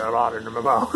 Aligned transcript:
got 0.00 0.08
a 0.08 0.12
lot 0.12 0.34
in 0.34 0.44
my 0.50 0.60
mouth. 0.62 0.90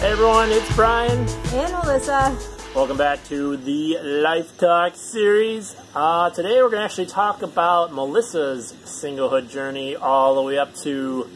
Hey 0.00 0.10
everyone, 0.10 0.50
it's 0.50 0.74
Brian. 0.74 1.28
And 1.52 1.72
Melissa. 1.72 2.36
Welcome 2.74 2.96
back 2.96 3.22
to 3.26 3.56
the 3.56 3.98
Life 4.02 4.58
Talk 4.58 4.96
series. 4.96 5.76
Uh, 5.94 6.30
today 6.30 6.60
we're 6.60 6.70
going 6.70 6.80
to 6.80 6.84
actually 6.84 7.06
talk 7.06 7.42
about 7.42 7.92
Melissa's 7.92 8.72
singlehood 8.84 9.48
journey 9.48 9.94
all 9.94 10.34
the 10.34 10.42
way 10.42 10.58
up 10.58 10.74
to 10.76 11.28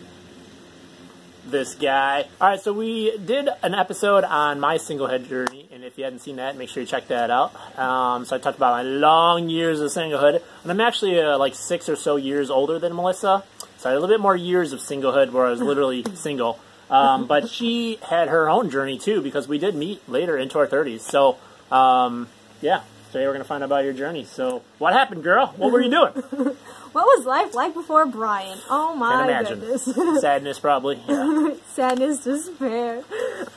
this 1.51 1.75
guy. 1.75 2.27
All 2.41 2.49
right, 2.51 2.61
so 2.61 2.73
we 2.73 3.17
did 3.19 3.49
an 3.63 3.75
episode 3.75 4.25
on 4.25 4.61
my 4.61 4.77
singlehood 4.77 5.29
journey, 5.29 5.69
and 5.73 5.85
if 5.85 5.97
you 5.97 6.05
hadn't 6.05 6.21
seen 6.21 6.37
that, 6.37 6.57
make 6.57 6.69
sure 6.69 6.83
you 6.83 6.87
check 6.87 7.09
that 7.09 7.31
out. 7.31 7.55
Um, 7.79 8.25
so 8.25 8.37
I 8.37 8.39
talked 8.39 8.57
about 8.57 8.73
my 8.73 8.83
long 8.83 9.49
years 9.49 9.81
of 9.81 9.91
singlehood, 9.91 10.43
and 10.63 10.73
I'm 10.73 10.81
actually 10.81 11.21
uh, 11.21 11.39
like 11.39 11.55
six 11.55 11.89
or 11.89 11.97
so 11.97 12.17
years 12.17 12.51
older 12.51 12.79
than 12.79 12.95
Melissa, 12.95 13.45
so 13.79 13.89
I 13.89 13.93
had 13.93 13.99
a 13.99 14.01
little 14.01 14.15
bit 14.15 14.21
more 14.21 14.37
years 14.37 14.73
of 14.73 14.81
singlehood 14.81 15.31
where 15.31 15.47
I 15.47 15.51
was 15.51 15.61
literally 15.61 16.05
single. 16.15 16.59
Um, 16.89 17.27
but 17.27 17.49
she 17.49 17.99
had 18.09 18.29
her 18.29 18.49
own 18.49 18.71
journey 18.71 18.99
too 18.99 19.21
because 19.21 19.49
we 19.49 19.59
did 19.59 19.75
meet 19.75 20.09
later 20.09 20.37
into 20.37 20.59
our 20.59 20.67
30s. 20.67 21.01
So, 21.01 21.37
um, 21.71 22.29
yeah, 22.61 22.83
today 23.16 23.27
we're 23.27 23.33
going 23.33 23.43
to 23.43 23.48
find 23.48 23.62
out 23.62 23.69
about 23.69 23.83
your 23.83 23.95
journey. 23.95 24.25
So, 24.25 24.62
what 24.77 24.93
happened, 24.93 25.24
girl? 25.24 25.55
What 25.57 25.73
were 25.73 25.80
you 25.80 25.91
doing? 25.91 26.57
What 26.93 27.05
was 27.05 27.27
life 27.27 27.55
like 27.55 27.74
before 27.74 28.07
Brian? 28.07 28.59
Oh 28.70 28.95
my 28.95 29.43
goodness. 29.46 29.85
Sadness, 30.23 30.59
probably. 30.59 30.99
Yeah. 31.07 31.51
Sadness, 31.74 32.24
despair. 32.24 33.02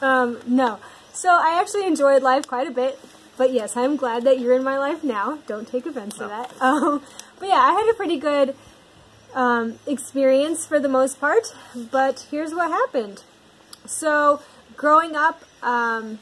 Um, 0.02 0.40
no. 0.46 0.78
So 1.14 1.30
I 1.30 1.58
actually 1.62 1.88
enjoyed 1.88 2.22
life 2.22 2.46
quite 2.50 2.68
a 2.68 2.72
bit. 2.72 3.00
But 3.38 3.54
yes, 3.54 3.78
I'm 3.78 3.96
glad 3.96 4.26
that 4.26 4.40
you're 4.42 4.58
in 4.58 4.64
my 4.66 4.78
life 4.78 5.06
now. 5.06 5.40
Don't 5.48 5.66
take 5.66 5.86
offense 5.86 6.18
to 6.18 6.28
that. 6.28 6.52
Um, 6.62 7.02
but 7.40 7.48
yeah, 7.48 7.62
I 7.62 7.72
had 7.72 7.90
a 7.90 7.94
pretty 7.94 8.18
good 8.18 8.56
um, 9.34 9.80
experience 9.88 10.66
for 10.66 10.78
the 10.78 10.90
most 10.90 11.22
part. 11.22 11.56
But 11.74 12.28
here's 12.30 12.54
what 12.54 12.70
happened. 12.70 13.24
So 13.86 14.42
growing 14.76 15.16
up, 15.16 15.46
um, 15.64 16.20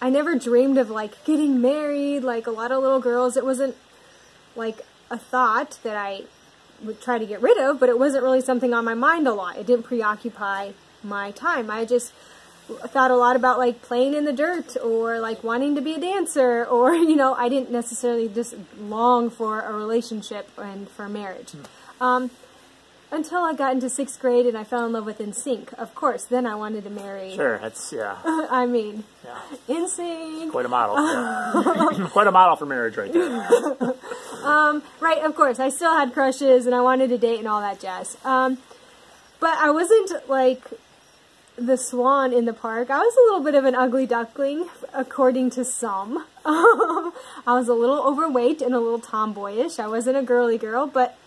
I 0.00 0.10
never 0.10 0.38
dreamed 0.38 0.78
of 0.78 0.90
like 0.90 1.24
getting 1.24 1.60
married 1.60 2.24
like 2.24 2.46
a 2.46 2.50
lot 2.50 2.72
of 2.72 2.82
little 2.82 3.00
girls. 3.00 3.36
It 3.36 3.44
wasn't 3.44 3.76
like 4.56 4.86
a 5.10 5.18
thought 5.18 5.78
that 5.82 5.96
I 5.96 6.22
would 6.82 7.00
try 7.00 7.18
to 7.18 7.26
get 7.26 7.42
rid 7.42 7.58
of, 7.58 7.78
but 7.78 7.88
it 7.88 7.98
wasn't 7.98 8.24
really 8.24 8.40
something 8.40 8.72
on 8.72 8.84
my 8.84 8.94
mind 8.94 9.28
a 9.28 9.34
lot. 9.34 9.56
It 9.56 9.66
didn't 9.66 9.84
preoccupy 9.84 10.72
my 11.02 11.30
time. 11.32 11.70
I 11.70 11.84
just 11.84 12.12
thought 12.68 13.10
a 13.10 13.16
lot 13.16 13.36
about 13.36 13.58
like 13.58 13.82
playing 13.82 14.14
in 14.14 14.24
the 14.24 14.32
dirt 14.32 14.76
or 14.82 15.18
like 15.18 15.42
wanting 15.42 15.74
to 15.74 15.80
be 15.80 15.94
a 15.94 16.00
dancer 16.00 16.64
or 16.64 16.94
you 17.10 17.16
know 17.16 17.34
I 17.34 17.48
didn't 17.48 17.70
necessarily 17.70 18.28
just 18.28 18.54
long 18.78 19.30
for 19.30 19.60
a 19.60 19.72
relationship 19.72 20.48
and 20.56 20.88
for 20.88 21.08
marriage. 21.08 21.52
Um, 22.00 22.30
until 23.10 23.40
I 23.40 23.54
got 23.54 23.72
into 23.72 23.88
sixth 23.88 24.20
grade 24.20 24.46
and 24.46 24.56
I 24.56 24.64
fell 24.64 24.86
in 24.86 24.92
love 24.92 25.06
with 25.06 25.18
NSYNC. 25.18 25.74
Of 25.74 25.94
course, 25.94 26.24
then 26.24 26.46
I 26.46 26.54
wanted 26.54 26.84
to 26.84 26.90
marry. 26.90 27.34
Sure, 27.34 27.58
that's, 27.58 27.92
yeah. 27.92 28.16
I 28.24 28.66
mean, 28.66 29.04
yeah. 29.24 29.38
NSYNC. 29.68 30.50
Quite 30.50 30.66
a 30.66 30.68
model. 30.68 30.96
Yeah. 30.96 32.08
Quite 32.12 32.26
a 32.26 32.32
model 32.32 32.56
for 32.56 32.66
marriage 32.66 32.96
right 32.96 33.12
there. 33.12 33.30
Right, 35.00 35.22
of 35.24 35.34
course. 35.34 35.58
I 35.58 35.70
still 35.70 35.90
had 35.90 36.12
crushes 36.12 36.66
and 36.66 36.74
I 36.74 36.80
wanted 36.80 37.08
to 37.08 37.18
date 37.18 37.38
and 37.38 37.48
all 37.48 37.60
that 37.60 37.80
jazz. 37.80 38.16
Um, 38.24 38.58
but 39.40 39.56
I 39.58 39.70
wasn't 39.70 40.28
like 40.28 40.62
the 41.56 41.76
swan 41.76 42.32
in 42.32 42.44
the 42.44 42.52
park. 42.52 42.90
I 42.90 42.98
was 42.98 43.14
a 43.16 43.20
little 43.32 43.44
bit 43.44 43.54
of 43.54 43.64
an 43.64 43.74
ugly 43.74 44.06
duckling, 44.06 44.68
according 44.94 45.50
to 45.50 45.64
some. 45.64 46.24
I 46.44 47.12
was 47.46 47.68
a 47.68 47.74
little 47.74 48.00
overweight 48.02 48.62
and 48.62 48.74
a 48.74 48.80
little 48.80 48.98
tomboyish. 48.98 49.78
I 49.78 49.86
wasn't 49.88 50.16
a 50.16 50.22
girly 50.22 50.58
girl, 50.58 50.86
but 50.86 51.18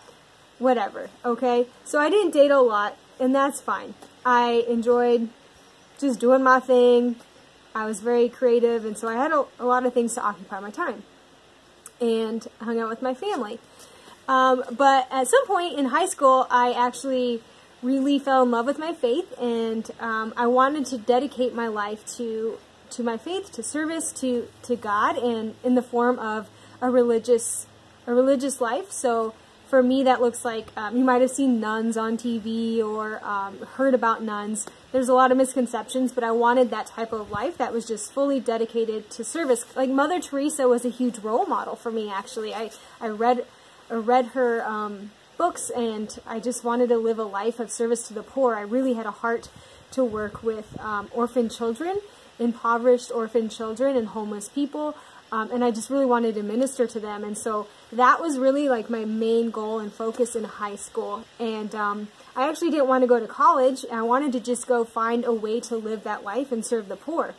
whatever, 0.58 1.10
okay? 1.24 1.66
So 1.84 1.98
I 1.98 2.10
didn't 2.10 2.32
date 2.32 2.50
a 2.50 2.60
lot, 2.60 2.96
and 3.18 3.34
that's 3.34 3.60
fine. 3.60 3.94
I 4.24 4.64
enjoyed 4.68 5.28
just 5.98 6.20
doing 6.20 6.42
my 6.42 6.60
thing. 6.60 7.16
I 7.74 7.86
was 7.86 8.00
very 8.00 8.28
creative, 8.28 8.84
and 8.84 8.96
so 8.96 9.08
I 9.08 9.14
had 9.14 9.32
a, 9.32 9.44
a 9.58 9.64
lot 9.64 9.84
of 9.84 9.92
things 9.92 10.14
to 10.14 10.22
occupy 10.22 10.60
my 10.60 10.70
time 10.70 11.02
and 12.00 12.46
hung 12.60 12.78
out 12.78 12.88
with 12.88 13.02
my 13.02 13.14
family. 13.14 13.58
Um, 14.28 14.64
but 14.70 15.06
at 15.10 15.28
some 15.28 15.46
point 15.46 15.78
in 15.78 15.86
high 15.86 16.06
school, 16.06 16.46
I 16.50 16.72
actually 16.72 17.42
really 17.82 18.18
fell 18.18 18.42
in 18.42 18.50
love 18.50 18.66
with 18.66 18.78
my 18.78 18.92
faith, 18.92 19.32
and 19.38 19.90
um, 20.00 20.32
I 20.36 20.46
wanted 20.46 20.86
to 20.86 20.98
dedicate 20.98 21.54
my 21.54 21.68
life 21.68 22.06
to 22.16 22.58
to 22.90 23.02
my 23.02 23.16
faith, 23.16 23.50
to 23.52 23.62
service 23.62 24.12
to 24.12 24.48
to 24.62 24.76
God, 24.76 25.18
and 25.18 25.54
in 25.62 25.74
the 25.74 25.82
form 25.82 26.18
of 26.18 26.48
a 26.80 26.88
religious 26.88 27.66
a 28.06 28.14
religious 28.14 28.60
life. 28.60 28.90
So 28.90 29.34
for 29.68 29.82
me, 29.82 30.02
that 30.04 30.20
looks 30.20 30.44
like 30.44 30.68
um, 30.76 30.96
you 30.96 31.04
might 31.04 31.20
have 31.20 31.30
seen 31.30 31.60
nuns 31.60 31.96
on 31.96 32.16
TV 32.16 32.78
or 32.78 33.24
um, 33.24 33.58
heard 33.74 33.94
about 33.94 34.22
nuns. 34.22 34.66
There's 34.92 35.08
a 35.08 35.14
lot 35.14 35.32
of 35.32 35.38
misconceptions, 35.38 36.12
but 36.12 36.22
I 36.22 36.30
wanted 36.30 36.70
that 36.70 36.86
type 36.86 37.12
of 37.12 37.30
life 37.30 37.58
that 37.58 37.72
was 37.72 37.86
just 37.86 38.12
fully 38.12 38.40
dedicated 38.40 39.10
to 39.10 39.24
service. 39.24 39.64
Like 39.74 39.90
Mother 39.90 40.20
Teresa 40.20 40.68
was 40.68 40.84
a 40.84 40.90
huge 40.90 41.18
role 41.18 41.46
model 41.46 41.76
for 41.76 41.90
me. 41.90 42.10
Actually, 42.10 42.54
I 42.54 42.70
I 43.00 43.08
read 43.08 43.46
I 43.90 43.94
read 43.94 44.26
her 44.26 44.64
um, 44.64 45.10
books, 45.36 45.70
and 45.70 46.18
I 46.26 46.40
just 46.40 46.64
wanted 46.64 46.88
to 46.90 46.96
live 46.96 47.18
a 47.18 47.24
life 47.24 47.60
of 47.60 47.70
service 47.70 48.06
to 48.08 48.14
the 48.14 48.22
poor. 48.22 48.54
I 48.54 48.62
really 48.62 48.94
had 48.94 49.06
a 49.06 49.10
heart 49.10 49.48
to 49.92 50.04
work 50.04 50.42
with 50.42 50.78
um, 50.80 51.08
orphan 51.12 51.48
children, 51.48 51.98
impoverished 52.38 53.10
orphan 53.12 53.48
children, 53.48 53.96
and 53.96 54.08
homeless 54.08 54.48
people. 54.48 54.96
Um, 55.32 55.50
and 55.50 55.64
I 55.64 55.70
just 55.70 55.90
really 55.90 56.06
wanted 56.06 56.34
to 56.36 56.42
minister 56.42 56.86
to 56.86 57.00
them. 57.00 57.24
And 57.24 57.36
so 57.36 57.66
that 57.92 58.20
was 58.20 58.38
really 58.38 58.68
like 58.68 58.88
my 58.88 59.04
main 59.04 59.50
goal 59.50 59.80
and 59.80 59.92
focus 59.92 60.36
in 60.36 60.44
high 60.44 60.76
school. 60.76 61.24
And 61.40 61.74
um, 61.74 62.08
I 62.36 62.48
actually 62.48 62.70
didn't 62.70 62.88
want 62.88 63.02
to 63.02 63.08
go 63.08 63.18
to 63.18 63.26
college. 63.26 63.84
I 63.92 64.02
wanted 64.02 64.32
to 64.32 64.40
just 64.40 64.66
go 64.66 64.84
find 64.84 65.24
a 65.24 65.32
way 65.32 65.60
to 65.60 65.76
live 65.76 66.04
that 66.04 66.22
life 66.22 66.52
and 66.52 66.64
serve 66.64 66.88
the 66.88 66.96
poor. 66.96 67.34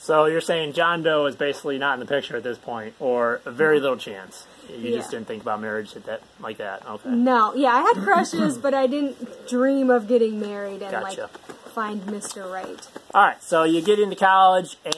So 0.00 0.26
you're 0.26 0.40
saying 0.40 0.74
John 0.74 1.02
Doe 1.02 1.26
is 1.26 1.34
basically 1.34 1.76
not 1.76 1.94
in 1.94 2.00
the 2.00 2.06
picture 2.06 2.36
at 2.36 2.44
this 2.44 2.56
point, 2.56 2.94
or 3.00 3.40
a 3.44 3.50
very 3.50 3.80
little 3.80 3.96
chance. 3.96 4.46
You 4.68 4.94
just 4.94 5.10
didn't 5.10 5.26
think 5.26 5.42
about 5.42 5.60
marriage 5.60 5.96
at 5.96 6.04
that 6.04 6.22
like 6.40 6.58
that. 6.58 6.86
Okay. 6.86 7.10
No, 7.10 7.54
yeah, 7.54 7.70
I 7.70 7.80
had 7.80 7.96
crushes, 7.96 8.58
but 8.58 8.74
I 8.74 8.86
didn't 8.86 9.48
dream 9.48 9.90
of 9.90 10.06
getting 10.06 10.38
married 10.38 10.82
and 10.82 10.92
Gotcha. 10.92 11.22
like 11.22 11.30
find 11.72 12.02
Mr. 12.02 12.50
Right. 12.50 12.86
All 13.12 13.22
right. 13.22 13.42
So 13.42 13.64
you 13.64 13.80
get 13.82 13.98
into 13.98 14.14
college, 14.14 14.76
and 14.84 14.94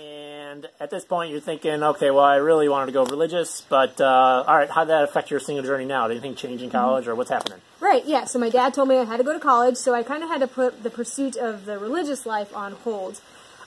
at 0.80 0.90
this 0.90 1.04
point, 1.04 1.30
you're 1.30 1.40
thinking, 1.40 1.82
okay, 1.82 2.10
well, 2.10 2.24
I 2.24 2.36
really 2.36 2.68
wanted 2.68 2.86
to 2.86 2.92
go 2.92 3.04
religious, 3.04 3.60
but 3.62 4.00
uh, 4.00 4.44
all 4.46 4.56
right, 4.56 4.70
how 4.70 4.84
did 4.84 4.90
that 4.90 5.04
affect 5.04 5.30
your 5.30 5.40
single 5.40 5.64
journey 5.64 5.84
now? 5.84 6.08
Did 6.08 6.14
anything 6.14 6.34
change 6.34 6.62
in 6.62 6.70
college, 6.70 7.06
or 7.08 7.14
what's 7.14 7.30
happening? 7.30 7.60
Right, 7.80 8.04
yeah. 8.04 8.24
So 8.24 8.38
my 8.38 8.50
dad 8.50 8.74
told 8.74 8.88
me 8.88 8.96
I 8.96 9.04
had 9.04 9.18
to 9.18 9.24
go 9.24 9.32
to 9.32 9.40
college, 9.40 9.76
so 9.76 9.94
I 9.94 10.02
kind 10.02 10.22
of 10.22 10.28
had 10.28 10.40
to 10.40 10.48
put 10.48 10.82
the 10.82 10.90
pursuit 10.90 11.36
of 11.36 11.64
the 11.64 11.78
religious 11.78 12.26
life 12.26 12.54
on 12.54 12.72
hold. 12.72 13.20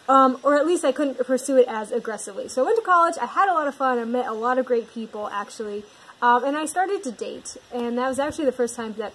Um, 0.10 0.38
or 0.44 0.58
at 0.58 0.68
least 0.68 0.84
I 0.84 0.92
couldn't 0.92 1.18
pursue 1.26 1.58
it 1.58 1.68
as 1.68 1.92
aggressively. 1.92 2.50
So 2.50 2.62
I 2.62 2.66
went 2.66 2.78
to 2.78 2.84
college, 2.84 3.16
I 3.22 3.26
had 3.26 3.50
a 3.50 3.54
lot 3.54 3.68
of 3.68 3.76
fun, 3.76 4.00
I 4.00 4.04
met 4.04 4.28
a 4.28 4.34
lot 4.34 4.58
of 4.58 4.66
great 4.66 4.94
people, 4.94 5.30
actually. 5.30 5.86
Um, 6.22 6.44
and 6.44 6.58
I 6.58 6.66
started 6.66 7.04
to 7.04 7.12
date. 7.12 7.56
And 7.74 7.98
that 7.98 8.08
was 8.10 8.20
actually 8.20 8.46
the 8.46 8.52
first 8.52 8.76
time 8.76 8.94
that 8.98 9.14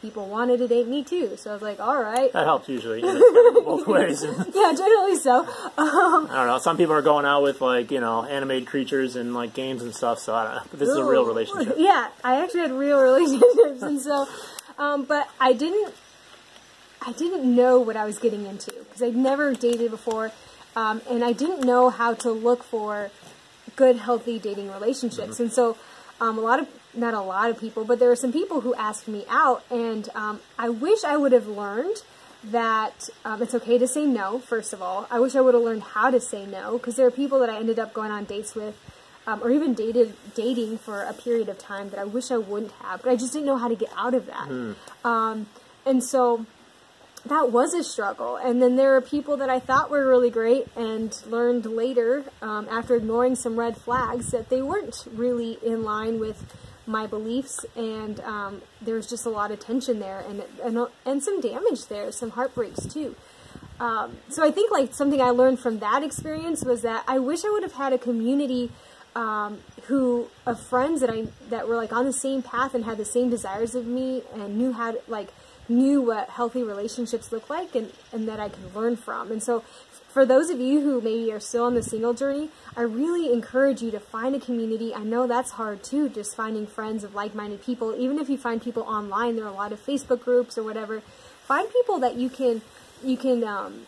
people 0.00 0.28
wanted 0.28 0.58
to 0.58 0.68
date 0.68 0.86
me, 0.88 1.04
too. 1.04 1.36
So 1.36 1.50
I 1.50 1.52
was 1.54 1.62
like, 1.62 1.80
all 1.80 2.00
right. 2.00 2.32
That 2.32 2.44
helps 2.44 2.68
usually. 2.68 3.00
You 3.02 3.06
know, 3.06 3.16
it's 3.16 3.34
kind 3.34 3.56
of 3.56 3.64
both 3.64 3.86
ways. 3.86 4.22
Yeah, 4.54 4.72
generally 4.76 5.16
so. 5.16 5.40
Um, 5.40 6.26
I 6.30 6.34
don't 6.36 6.46
know. 6.46 6.58
Some 6.58 6.76
people 6.76 6.94
are 6.94 7.02
going 7.02 7.24
out 7.24 7.42
with 7.42 7.60
like 7.60 7.90
you 7.90 8.00
know 8.00 8.24
animated 8.24 8.66
creatures 8.68 9.16
and 9.16 9.34
like 9.34 9.54
games 9.54 9.82
and 9.82 9.94
stuff. 9.94 10.18
So 10.18 10.34
I 10.34 10.44
don't 10.44 10.54
know. 10.56 10.62
But 10.70 10.78
this 10.80 10.88
is 10.88 10.96
a 10.96 11.04
real 11.04 11.24
relationship. 11.24 11.76
Yeah, 11.78 12.08
I 12.24 12.42
actually 12.42 12.60
had 12.60 12.72
real 12.72 13.00
relationships, 13.00 13.82
and 13.82 14.00
so, 14.00 14.26
um, 14.78 15.04
but 15.04 15.28
I 15.40 15.52
didn't, 15.52 15.94
I 17.06 17.12
didn't 17.12 17.44
know 17.54 17.78
what 17.78 17.96
I 17.96 18.04
was 18.04 18.18
getting 18.18 18.46
into 18.46 18.72
because 18.72 19.02
I'd 19.02 19.16
never 19.16 19.54
dated 19.54 19.90
before, 19.90 20.32
um, 20.76 21.00
and 21.08 21.24
I 21.24 21.32
didn't 21.32 21.60
know 21.64 21.90
how 21.90 22.14
to 22.14 22.30
look 22.30 22.62
for 22.62 23.10
good, 23.76 23.96
healthy 23.96 24.38
dating 24.38 24.70
relationships, 24.70 25.38
and 25.40 25.52
so, 25.52 25.76
um, 26.20 26.38
a 26.38 26.40
lot 26.40 26.60
of 26.60 26.68
not 26.94 27.14
a 27.14 27.20
lot 27.20 27.50
of 27.50 27.58
people, 27.60 27.84
but 27.84 27.98
there 27.98 28.08
were 28.08 28.16
some 28.16 28.32
people 28.32 28.62
who 28.62 28.74
asked 28.74 29.08
me 29.08 29.24
out, 29.28 29.62
and 29.70 30.08
um, 30.14 30.40
I 30.58 30.68
wish 30.68 31.04
I 31.04 31.16
would 31.16 31.32
have 31.32 31.46
learned 31.46 32.02
that 32.44 33.08
um, 33.24 33.42
it's 33.42 33.54
okay 33.54 33.78
to 33.78 33.86
say 33.86 34.06
no. 34.06 34.38
First 34.38 34.72
of 34.72 34.80
all, 34.80 35.06
I 35.10 35.20
wish 35.20 35.34
I 35.34 35.40
would 35.40 35.54
have 35.54 35.62
learned 35.62 35.82
how 35.82 36.10
to 36.10 36.20
say 36.20 36.46
no 36.46 36.78
because 36.78 36.96
there 36.96 37.06
are 37.06 37.10
people 37.10 37.38
that 37.40 37.50
I 37.50 37.58
ended 37.58 37.78
up 37.78 37.92
going 37.92 38.10
on 38.10 38.24
dates 38.24 38.54
with 38.54 38.76
um, 39.26 39.42
or 39.42 39.50
even 39.50 39.74
dated 39.74 40.14
dating 40.34 40.78
for 40.78 41.02
a 41.02 41.12
period 41.12 41.48
of 41.48 41.58
time 41.58 41.90
that 41.90 41.98
I 41.98 42.04
wish 42.04 42.30
I 42.30 42.38
wouldn't 42.38 42.72
have, 42.72 43.02
but 43.02 43.10
I 43.10 43.16
just 43.16 43.32
didn't 43.32 43.46
know 43.46 43.58
how 43.58 43.68
to 43.68 43.76
get 43.76 43.90
out 43.96 44.14
of 44.14 44.26
that. 44.26 44.48
Um, 45.04 45.46
and 45.84 46.02
so 46.02 46.46
that 47.28 47.52
was 47.52 47.74
a 47.74 47.84
struggle. 47.84 48.36
And 48.36 48.60
then 48.62 48.76
there 48.76 48.94
are 48.96 49.00
people 49.00 49.36
that 49.38 49.50
I 49.50 49.58
thought 49.58 49.90
were 49.90 50.06
really 50.06 50.30
great 50.30 50.66
and 50.76 51.16
learned 51.26 51.66
later, 51.66 52.24
um, 52.42 52.68
after 52.70 52.96
ignoring 52.96 53.34
some 53.36 53.58
red 53.58 53.76
flags, 53.76 54.30
that 54.30 54.48
they 54.48 54.62
weren't 54.62 55.06
really 55.12 55.58
in 55.62 55.84
line 55.84 56.18
with 56.18 56.44
my 56.86 57.06
beliefs. 57.06 57.64
And 57.76 58.20
um, 58.20 58.62
there 58.80 58.94
was 58.94 59.06
just 59.06 59.26
a 59.26 59.30
lot 59.30 59.50
of 59.50 59.60
tension 59.60 59.98
there 60.00 60.24
and, 60.28 60.42
and, 60.62 60.86
and 61.04 61.22
some 61.22 61.40
damage 61.40 61.86
there, 61.86 62.10
some 62.12 62.30
heartbreaks 62.30 62.86
too. 62.86 63.14
um, 63.80 64.18
so 64.28 64.44
I 64.44 64.50
think 64.50 64.70
like 64.70 64.94
something 64.94 65.20
I 65.20 65.30
learned 65.30 65.60
from 65.60 65.78
that 65.80 66.02
experience 66.02 66.64
was 66.64 66.82
that 66.82 67.04
I 67.06 67.18
wish 67.18 67.44
I 67.44 67.50
would 67.50 67.62
have 67.62 67.74
had 67.74 67.92
a 67.92 67.98
community 67.98 68.70
um, 69.14 69.58
who 69.86 70.28
of 70.46 70.60
friends 70.60 71.00
that 71.00 71.10
I 71.10 71.26
that 71.50 71.66
were 71.68 71.76
like 71.76 71.92
on 71.92 72.04
the 72.04 72.12
same 72.12 72.42
path 72.42 72.74
and 72.74 72.84
had 72.84 72.98
the 72.98 73.04
same 73.04 73.30
desires 73.30 73.74
of 73.74 73.86
me 73.86 74.22
and 74.34 74.58
knew 74.58 74.72
how 74.72 74.92
to 74.92 75.00
like 75.08 75.28
knew 75.68 76.00
what 76.00 76.30
healthy 76.30 76.62
relationships 76.62 77.30
look 77.32 77.50
like 77.50 77.74
and 77.74 77.92
and 78.12 78.28
that 78.28 78.40
I 78.40 78.48
could 78.48 78.74
learn 78.74 78.96
from. 78.96 79.30
And 79.30 79.42
so 79.42 79.62
for 80.08 80.24
those 80.24 80.50
of 80.50 80.58
you 80.58 80.80
who 80.80 81.00
maybe 81.00 81.30
are 81.32 81.40
still 81.40 81.64
on 81.64 81.74
the 81.74 81.82
single 81.82 82.14
journey, 82.14 82.50
I 82.76 82.82
really 82.82 83.32
encourage 83.32 83.82
you 83.82 83.90
to 83.90 84.00
find 84.00 84.34
a 84.34 84.40
community. 84.40 84.94
I 84.94 85.04
know 85.04 85.26
that's 85.26 85.52
hard 85.52 85.84
too, 85.84 86.08
just 86.08 86.34
finding 86.34 86.66
friends 86.66 87.04
of 87.04 87.14
like-minded 87.14 87.62
people. 87.62 87.94
Even 87.96 88.18
if 88.18 88.28
you 88.28 88.38
find 88.38 88.62
people 88.62 88.82
online, 88.84 89.36
there 89.36 89.44
are 89.44 89.52
a 89.52 89.54
lot 89.54 89.72
of 89.72 89.84
Facebook 89.84 90.24
groups 90.24 90.56
or 90.56 90.62
whatever. 90.62 91.02
Find 91.44 91.70
people 91.72 91.98
that 92.00 92.16
you 92.16 92.28
can 92.30 92.62
you 93.04 93.16
can 93.16 93.44
um, 93.44 93.86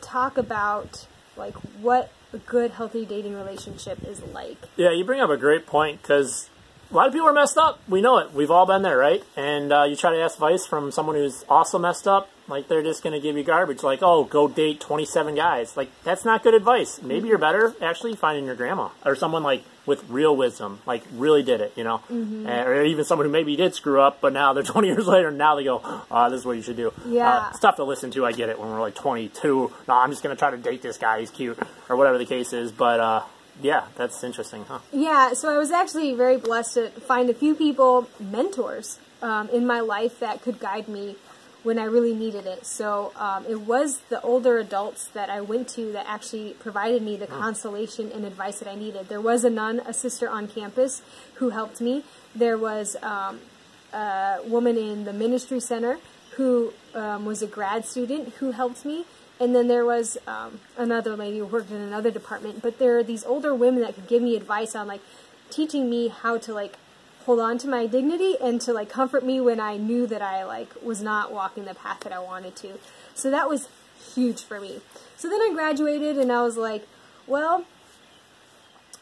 talk 0.00 0.38
about 0.38 1.06
like 1.36 1.54
what 1.80 2.12
a 2.32 2.38
good 2.38 2.72
healthy 2.72 3.04
dating 3.04 3.34
relationship 3.34 4.02
is 4.04 4.22
like. 4.22 4.58
Yeah, 4.76 4.92
you 4.92 5.04
bring 5.04 5.20
up 5.20 5.30
a 5.30 5.36
great 5.36 5.66
point 5.66 6.02
because 6.02 6.48
a 6.94 6.96
lot 6.96 7.08
of 7.08 7.12
people 7.12 7.28
are 7.28 7.32
messed 7.32 7.58
up. 7.58 7.80
We 7.88 8.00
know 8.00 8.18
it. 8.18 8.32
We've 8.32 8.52
all 8.52 8.66
been 8.66 8.82
there, 8.82 8.96
right? 8.96 9.22
And 9.36 9.72
uh, 9.72 9.82
you 9.82 9.96
try 9.96 10.12
to 10.14 10.20
ask 10.20 10.36
advice 10.36 10.64
from 10.64 10.92
someone 10.92 11.16
who's 11.16 11.44
also 11.48 11.76
messed 11.76 12.06
up, 12.06 12.30
like 12.46 12.68
they're 12.68 12.82
just 12.82 13.02
going 13.02 13.14
to 13.14 13.20
give 13.20 13.36
you 13.36 13.42
garbage. 13.42 13.82
Like, 13.82 13.98
oh, 14.02 14.22
go 14.24 14.46
date 14.46 14.80
27 14.80 15.34
guys. 15.34 15.76
Like, 15.76 15.90
that's 16.04 16.24
not 16.24 16.44
good 16.44 16.54
advice. 16.54 17.02
Maybe 17.02 17.28
you're 17.28 17.38
better 17.38 17.74
actually 17.82 18.14
finding 18.14 18.44
your 18.44 18.54
grandma 18.54 18.90
or 19.04 19.16
someone 19.16 19.42
like 19.42 19.64
with 19.86 20.08
real 20.08 20.36
wisdom, 20.36 20.80
like 20.86 21.02
really 21.12 21.42
did 21.42 21.60
it, 21.60 21.72
you 21.76 21.84
know? 21.84 21.98
Mm-hmm. 22.10 22.46
or 22.46 22.84
even 22.84 23.04
someone 23.04 23.26
who 23.26 23.32
maybe 23.32 23.54
did 23.56 23.74
screw 23.74 24.00
up, 24.00 24.20
but 24.20 24.32
now 24.32 24.52
they're 24.52 24.62
20 24.74 24.86
years 24.88 25.06
later 25.06 25.28
and 25.28 25.38
now 25.38 25.56
they 25.56 25.64
go, 25.64 25.80
oh, 26.10 26.30
this 26.30 26.40
is 26.40 26.46
what 26.46 26.56
you 26.56 26.62
should 26.62 26.76
do. 26.76 26.92
Yeah. 27.06 27.28
Uh, 27.28 27.48
it's 27.50 27.58
tough 27.58 27.76
to 27.76 27.84
listen 27.84 28.10
to. 28.12 28.24
I 28.24 28.32
get 28.32 28.48
it 28.48 28.58
when 28.58 28.70
we're 28.70 28.80
like 28.80 28.94
22. 28.94 29.72
No, 29.88 29.94
I'm 29.94 30.10
just 30.10 30.22
going 30.22 30.34
to 30.34 30.38
try 30.38 30.52
to 30.52 30.56
date 30.56 30.80
this 30.80 30.96
guy. 30.96 31.20
He's 31.20 31.30
cute 31.30 31.58
or 31.88 31.96
whatever 31.96 32.18
the 32.18 32.24
case 32.26 32.52
is. 32.52 32.70
But, 32.70 33.00
uh, 33.00 33.22
yeah, 33.60 33.86
that's 33.96 34.22
interesting, 34.24 34.64
huh? 34.64 34.80
Yeah, 34.92 35.32
so 35.34 35.54
I 35.54 35.58
was 35.58 35.70
actually 35.70 36.14
very 36.14 36.36
blessed 36.36 36.74
to 36.74 36.90
find 36.90 37.30
a 37.30 37.34
few 37.34 37.54
people, 37.54 38.08
mentors, 38.18 38.98
um, 39.22 39.48
in 39.50 39.66
my 39.66 39.80
life 39.80 40.20
that 40.20 40.42
could 40.42 40.60
guide 40.60 40.88
me 40.88 41.16
when 41.62 41.78
I 41.78 41.84
really 41.84 42.14
needed 42.14 42.46
it. 42.46 42.66
So 42.66 43.12
um, 43.16 43.46
it 43.48 43.62
was 43.62 44.00
the 44.10 44.20
older 44.20 44.58
adults 44.58 45.06
that 45.08 45.30
I 45.30 45.40
went 45.40 45.68
to 45.70 45.92
that 45.92 46.04
actually 46.06 46.52
provided 46.60 47.02
me 47.02 47.16
the 47.16 47.26
consolation 47.26 48.12
and 48.12 48.24
advice 48.26 48.58
that 48.58 48.68
I 48.68 48.74
needed. 48.74 49.08
There 49.08 49.20
was 49.20 49.44
a 49.44 49.50
nun, 49.50 49.80
a 49.80 49.94
sister 49.94 50.28
on 50.28 50.46
campus, 50.46 51.00
who 51.36 51.50
helped 51.50 51.80
me. 51.80 52.04
There 52.34 52.58
was 52.58 52.96
um, 53.02 53.40
a 53.94 54.40
woman 54.46 54.76
in 54.76 55.04
the 55.04 55.14
ministry 55.14 55.58
center 55.58 55.98
who 56.32 56.74
um, 56.94 57.24
was 57.24 57.40
a 57.42 57.46
grad 57.46 57.86
student 57.86 58.34
who 58.34 58.50
helped 58.50 58.84
me. 58.84 59.06
And 59.40 59.54
then 59.54 59.68
there 59.68 59.84
was 59.84 60.16
um, 60.26 60.60
another 60.76 61.16
lady 61.16 61.38
who 61.38 61.46
worked 61.46 61.70
in 61.70 61.80
another 61.80 62.10
department. 62.10 62.62
But 62.62 62.78
there 62.78 62.98
are 62.98 63.02
these 63.02 63.24
older 63.24 63.54
women 63.54 63.82
that 63.82 63.94
could 63.94 64.06
give 64.06 64.22
me 64.22 64.36
advice 64.36 64.74
on 64.74 64.86
like 64.86 65.00
teaching 65.50 65.90
me 65.90 66.08
how 66.08 66.38
to 66.38 66.52
like 66.52 66.76
hold 67.26 67.40
on 67.40 67.58
to 67.58 67.68
my 67.68 67.86
dignity 67.86 68.36
and 68.40 68.60
to 68.60 68.72
like 68.72 68.88
comfort 68.88 69.24
me 69.24 69.40
when 69.40 69.58
I 69.58 69.76
knew 69.76 70.06
that 70.06 70.22
I 70.22 70.44
like 70.44 70.68
was 70.82 71.02
not 71.02 71.32
walking 71.32 71.64
the 71.64 71.74
path 71.74 72.00
that 72.00 72.12
I 72.12 72.18
wanted 72.18 72.54
to. 72.56 72.78
So 73.14 73.30
that 73.30 73.48
was 73.48 73.68
huge 74.14 74.42
for 74.42 74.60
me. 74.60 74.80
So 75.16 75.28
then 75.28 75.40
I 75.40 75.50
graduated 75.52 76.18
and 76.18 76.30
I 76.30 76.42
was 76.42 76.56
like, 76.56 76.86
well, 77.26 77.64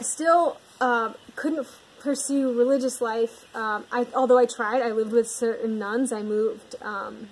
still 0.00 0.58
um, 0.80 1.14
couldn't 1.36 1.66
pursue 2.00 2.56
religious 2.56 3.00
life. 3.00 3.54
Um, 3.56 3.84
I, 3.92 4.06
although 4.14 4.38
I 4.38 4.46
tried, 4.46 4.82
I 4.82 4.90
lived 4.90 5.12
with 5.12 5.28
certain 5.28 5.78
nuns. 5.78 6.12
I 6.12 6.22
moved. 6.22 6.76
Um, 6.82 7.28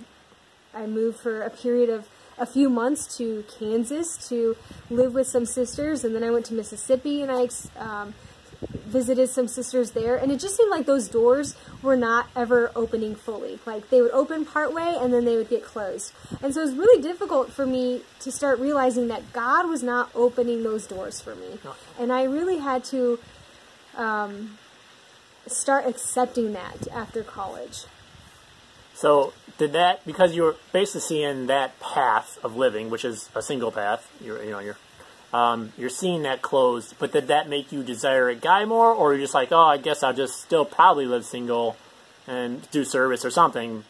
I 0.72 0.86
moved 0.86 1.18
for 1.18 1.42
a 1.42 1.50
period 1.50 1.90
of 1.90 2.08
a 2.40 2.46
few 2.46 2.70
months 2.70 3.18
to 3.18 3.44
Kansas 3.58 4.28
to 4.28 4.56
live 4.88 5.14
with 5.14 5.28
some 5.28 5.44
sisters, 5.44 6.02
and 6.02 6.14
then 6.14 6.24
I 6.24 6.30
went 6.30 6.46
to 6.46 6.54
Mississippi 6.54 7.20
and 7.22 7.30
I 7.30 7.48
um, 7.78 8.14
visited 8.62 9.28
some 9.28 9.46
sisters 9.46 9.92
there, 9.92 10.16
and 10.16 10.32
it 10.32 10.40
just 10.40 10.56
seemed 10.56 10.70
like 10.70 10.86
those 10.86 11.06
doors 11.06 11.54
were 11.82 11.96
not 11.96 12.28
ever 12.34 12.72
opening 12.74 13.14
fully. 13.14 13.58
Like 13.66 13.90
they 13.90 14.00
would 14.00 14.10
open 14.12 14.46
partway 14.46 14.96
and 14.98 15.12
then 15.12 15.26
they 15.26 15.36
would 15.36 15.50
get 15.50 15.62
closed. 15.62 16.12
And 16.42 16.54
so 16.54 16.62
it 16.62 16.64
was 16.64 16.74
really 16.74 17.02
difficult 17.02 17.52
for 17.52 17.66
me 17.66 18.02
to 18.20 18.32
start 18.32 18.58
realizing 18.58 19.08
that 19.08 19.32
God 19.32 19.68
was 19.68 19.82
not 19.82 20.10
opening 20.14 20.62
those 20.62 20.86
doors 20.86 21.20
for 21.20 21.34
me. 21.34 21.58
And 21.98 22.10
I 22.10 22.24
really 22.24 22.58
had 22.58 22.84
to 22.84 23.18
um, 23.96 24.58
start 25.46 25.86
accepting 25.86 26.52
that 26.54 26.88
after 26.92 27.22
college. 27.22 27.84
So 29.00 29.32
did 29.56 29.72
that 29.72 30.04
because 30.04 30.36
you 30.36 30.42
were 30.42 30.56
basically 30.74 31.00
seeing 31.00 31.46
that 31.46 31.80
path 31.80 32.38
of 32.44 32.56
living, 32.56 32.90
which 32.90 33.02
is 33.02 33.30
a 33.34 33.40
single 33.40 33.72
path. 33.72 34.06
You're 34.20 34.44
you 34.44 34.50
know 34.50 34.58
you're 34.58 34.76
um, 35.32 35.72
you're 35.78 35.88
seeing 35.88 36.24
that 36.24 36.42
closed, 36.42 36.94
but 36.98 37.10
did 37.10 37.28
that 37.28 37.48
make 37.48 37.72
you 37.72 37.82
desire 37.82 38.28
a 38.28 38.34
guy 38.34 38.66
more, 38.66 38.92
or 38.92 39.14
you're 39.14 39.22
just 39.22 39.32
like, 39.32 39.52
oh, 39.52 39.64
I 39.64 39.78
guess 39.78 40.02
I'll 40.02 40.12
just 40.12 40.42
still 40.42 40.66
probably 40.66 41.06
live 41.06 41.24
single 41.24 41.78
and 42.26 42.70
do 42.72 42.84
service 42.84 43.24
or 43.24 43.30
something, 43.30 43.84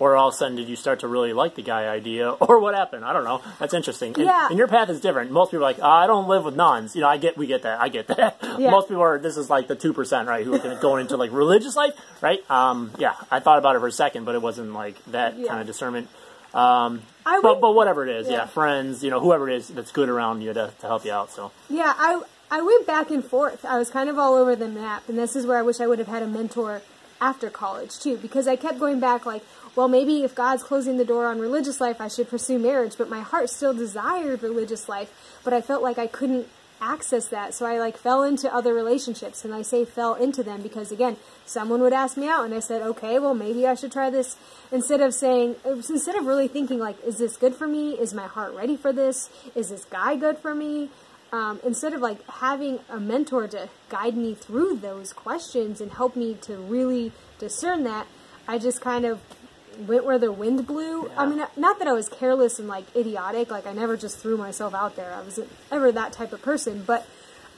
or 0.00 0.16
all 0.16 0.28
of 0.28 0.34
a 0.34 0.36
sudden 0.36 0.56
did 0.56 0.68
you 0.68 0.74
start 0.74 0.98
to 1.00 1.06
really 1.08 1.32
like 1.32 1.54
the 1.54 1.62
guy 1.62 1.86
idea, 1.86 2.28
or 2.40 2.58
what 2.58 2.74
happened? 2.74 3.04
I 3.04 3.12
don't 3.12 3.22
know. 3.22 3.40
That's 3.60 3.72
interesting. 3.74 4.14
And, 4.14 4.24
Yeah. 4.24 4.48
and 4.50 4.58
your 4.58 4.66
path 4.66 4.88
is 4.90 5.00
different. 5.00 5.30
Most 5.30 5.52
people 5.52 5.64
are 5.64 5.68
like, 5.70 5.78
oh, 5.80 5.88
I 5.88 6.08
don't 6.08 6.26
live 6.26 6.44
with 6.44 6.56
nuns. 6.56 6.96
You 6.96 7.02
know, 7.02 7.08
I 7.08 7.18
get, 7.18 7.36
we 7.38 7.46
get 7.46 7.62
that. 7.62 7.80
I 7.80 7.88
get 7.88 8.08
that. 8.08 8.38
Yeah. 8.58 8.72
Most 8.72 8.88
people 8.88 9.02
are. 9.02 9.18
This 9.20 9.36
is 9.36 9.48
like 9.48 9.68
the 9.68 9.76
two 9.76 9.92
percent, 9.92 10.26
right? 10.28 10.44
Who 10.44 10.54
are 10.54 10.74
going 10.80 11.02
into 11.02 11.16
like 11.16 11.30
religious 11.32 11.76
life, 11.76 11.92
right? 12.20 12.40
Um, 12.50 12.90
yeah, 12.98 13.14
I 13.30 13.38
thought 13.38 13.58
about 13.58 13.76
it 13.76 13.78
for 13.78 13.86
a 13.86 13.92
second, 13.92 14.24
but 14.24 14.34
it 14.34 14.42
wasn't 14.42 14.72
like 14.74 15.02
that 15.06 15.38
Yeah. 15.38 15.46
kind 15.48 15.60
of 15.60 15.66
discernment. 15.68 16.08
Um, 16.52 17.02
I 17.24 17.40
but 17.42 17.60
but 17.60 17.72
whatever 17.74 18.06
it 18.06 18.14
is, 18.16 18.26
yeah. 18.26 18.38
Yeah. 18.38 18.46
friends, 18.46 19.04
you 19.04 19.10
know, 19.10 19.20
whoever 19.20 19.48
it 19.48 19.56
is 19.56 19.68
that's 19.68 19.92
good 19.92 20.08
around 20.08 20.42
you 20.42 20.52
to, 20.52 20.72
to 20.80 20.86
help 20.86 21.04
you 21.04 21.12
out. 21.12 21.30
So 21.30 21.52
Yeah, 21.68 21.94
I 21.96 22.20
I 22.50 22.60
went 22.62 22.86
back 22.86 23.10
and 23.10 23.24
forth. 23.24 23.64
I 23.64 23.78
was 23.78 23.88
kind 23.90 24.10
of 24.10 24.18
all 24.18 24.34
over 24.34 24.56
the 24.56 24.66
map, 24.68 25.08
and 25.08 25.16
this 25.16 25.36
is 25.36 25.46
where 25.46 25.58
I 25.58 25.62
wish 25.62 25.80
I 25.80 25.86
would 25.86 25.98
have 26.00 26.08
had 26.08 26.22
a 26.22 26.26
mentor 26.26 26.82
after 27.20 27.50
college 27.50 27.98
too, 28.00 28.16
because 28.16 28.48
I 28.48 28.56
kept 28.56 28.80
going 28.80 28.98
back 28.98 29.24
like, 29.26 29.42
well, 29.76 29.88
maybe 29.88 30.22
if 30.22 30.34
God's 30.34 30.62
closing 30.62 30.96
the 30.96 31.04
door 31.04 31.26
on 31.26 31.38
religious 31.38 31.80
life, 31.80 32.00
I 32.00 32.08
should 32.08 32.28
pursue 32.28 32.58
marriage, 32.58 32.94
but 32.98 33.08
my 33.08 33.20
heart 33.20 33.50
still 33.50 33.74
desired 33.74 34.42
religious 34.42 34.88
life, 34.88 35.12
but 35.44 35.52
I 35.52 35.60
felt 35.60 35.82
like 35.82 35.98
I 35.98 36.06
couldn't 36.06 36.48
access 36.82 37.26
that, 37.26 37.52
so 37.52 37.66
I 37.66 37.78
like 37.78 37.98
fell 37.98 38.22
into 38.22 38.52
other 38.52 38.72
relationships, 38.72 39.44
and 39.44 39.54
I 39.54 39.62
say 39.62 39.84
fell 39.84 40.14
into 40.14 40.42
them 40.42 40.62
because 40.62 40.90
again, 40.90 41.16
someone 41.44 41.82
would 41.82 41.92
ask 41.92 42.16
me 42.16 42.26
out, 42.26 42.44
and 42.44 42.54
I 42.54 42.60
said, 42.60 42.80
okay, 42.82 43.18
well, 43.18 43.34
maybe 43.34 43.66
I 43.66 43.74
should 43.74 43.92
try 43.92 44.08
this, 44.08 44.36
instead 44.72 45.00
of 45.00 45.12
saying, 45.12 45.56
instead 45.64 46.14
of 46.14 46.24
really 46.24 46.48
thinking 46.48 46.78
like, 46.78 47.02
is 47.04 47.18
this 47.18 47.36
good 47.36 47.54
for 47.54 47.66
me? 47.68 47.92
Is 47.92 48.14
my 48.14 48.26
heart 48.26 48.54
ready 48.54 48.76
for 48.76 48.92
this? 48.92 49.28
Is 49.54 49.68
this 49.68 49.84
guy 49.84 50.16
good 50.16 50.38
for 50.38 50.54
me? 50.54 50.88
um, 51.32 51.60
instead 51.64 51.92
of 51.92 52.00
like 52.00 52.26
having 52.28 52.80
a 52.88 52.98
mentor 52.98 53.46
to 53.48 53.68
guide 53.88 54.16
me 54.16 54.34
through 54.34 54.76
those 54.76 55.12
questions 55.12 55.80
and 55.80 55.92
help 55.92 56.16
me 56.16 56.34
to 56.42 56.56
really 56.56 57.12
discern 57.38 57.84
that, 57.84 58.06
I 58.48 58.58
just 58.58 58.80
kind 58.80 59.04
of 59.04 59.20
went 59.86 60.04
where 60.04 60.18
the 60.18 60.32
wind 60.32 60.66
blew. 60.66 61.10
I 61.16 61.26
mean, 61.26 61.44
not 61.56 61.78
that 61.78 61.88
I 61.88 61.92
was 61.92 62.08
careless 62.08 62.58
and 62.58 62.68
like 62.68 62.84
idiotic, 62.94 63.50
like 63.50 63.66
I 63.66 63.72
never 63.72 63.96
just 63.96 64.18
threw 64.18 64.36
myself 64.36 64.74
out 64.74 64.96
there. 64.96 65.12
I 65.12 65.22
wasn't 65.22 65.50
ever 65.70 65.92
that 65.92 66.12
type 66.12 66.32
of 66.32 66.42
person, 66.42 66.82
but 66.86 67.06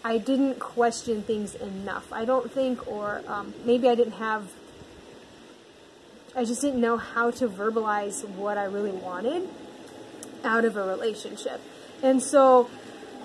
I 0.04 0.18
didn't 0.18 0.58
question 0.58 1.22
things 1.22 1.54
enough. 1.54 2.12
I 2.12 2.24
don't 2.24 2.50
think, 2.50 2.86
or 2.88 3.22
um, 3.26 3.54
maybe 3.64 3.88
I 3.88 3.94
didn't 3.94 4.14
have. 4.14 4.50
I 6.34 6.44
just 6.44 6.60
didn't 6.60 6.80
know 6.80 6.96
how 6.96 7.30
to 7.32 7.48
verbalize 7.48 8.26
what 8.26 8.56
I 8.56 8.64
really 8.64 8.90
wanted 8.90 9.48
out 10.44 10.64
of 10.64 10.76
a 10.76 10.84
relationship. 10.84 11.60
And 12.02 12.22
so 12.22 12.68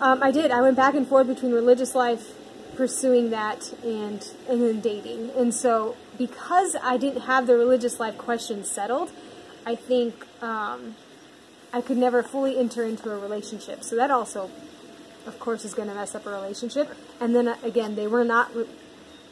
um, 0.01 0.21
I 0.21 0.31
did. 0.31 0.51
I 0.51 0.61
went 0.61 0.75
back 0.75 0.93
and 0.93 1.07
forth 1.07 1.27
between 1.27 1.51
religious 1.51 1.95
life, 1.95 2.33
pursuing 2.75 3.31
that, 3.31 3.73
and 3.83 4.29
and 4.47 4.61
then 4.61 4.79
dating. 4.81 5.31
And 5.31 5.53
so 5.53 5.95
because 6.17 6.75
I 6.81 6.97
didn't 6.97 7.21
have 7.21 7.47
the 7.47 7.55
religious 7.55 7.99
life 7.99 8.17
question 8.17 8.63
settled, 8.63 9.11
I 9.65 9.75
think 9.75 10.25
um, 10.41 10.95
I 11.73 11.81
could 11.81 11.97
never 11.97 12.23
fully 12.23 12.57
enter 12.57 12.83
into 12.83 13.11
a 13.11 13.17
relationship. 13.17 13.83
So 13.83 13.95
that 13.95 14.11
also, 14.11 14.49
of 15.25 15.39
course, 15.39 15.65
is 15.65 15.73
going 15.73 15.89
to 15.89 15.95
mess 15.95 16.15
up 16.15 16.25
a 16.25 16.29
relationship. 16.29 16.89
And 17.19 17.35
then 17.35 17.47
uh, 17.47 17.57
again, 17.63 17.95
they 17.95 18.07
were 18.07 18.23
not, 18.23 18.51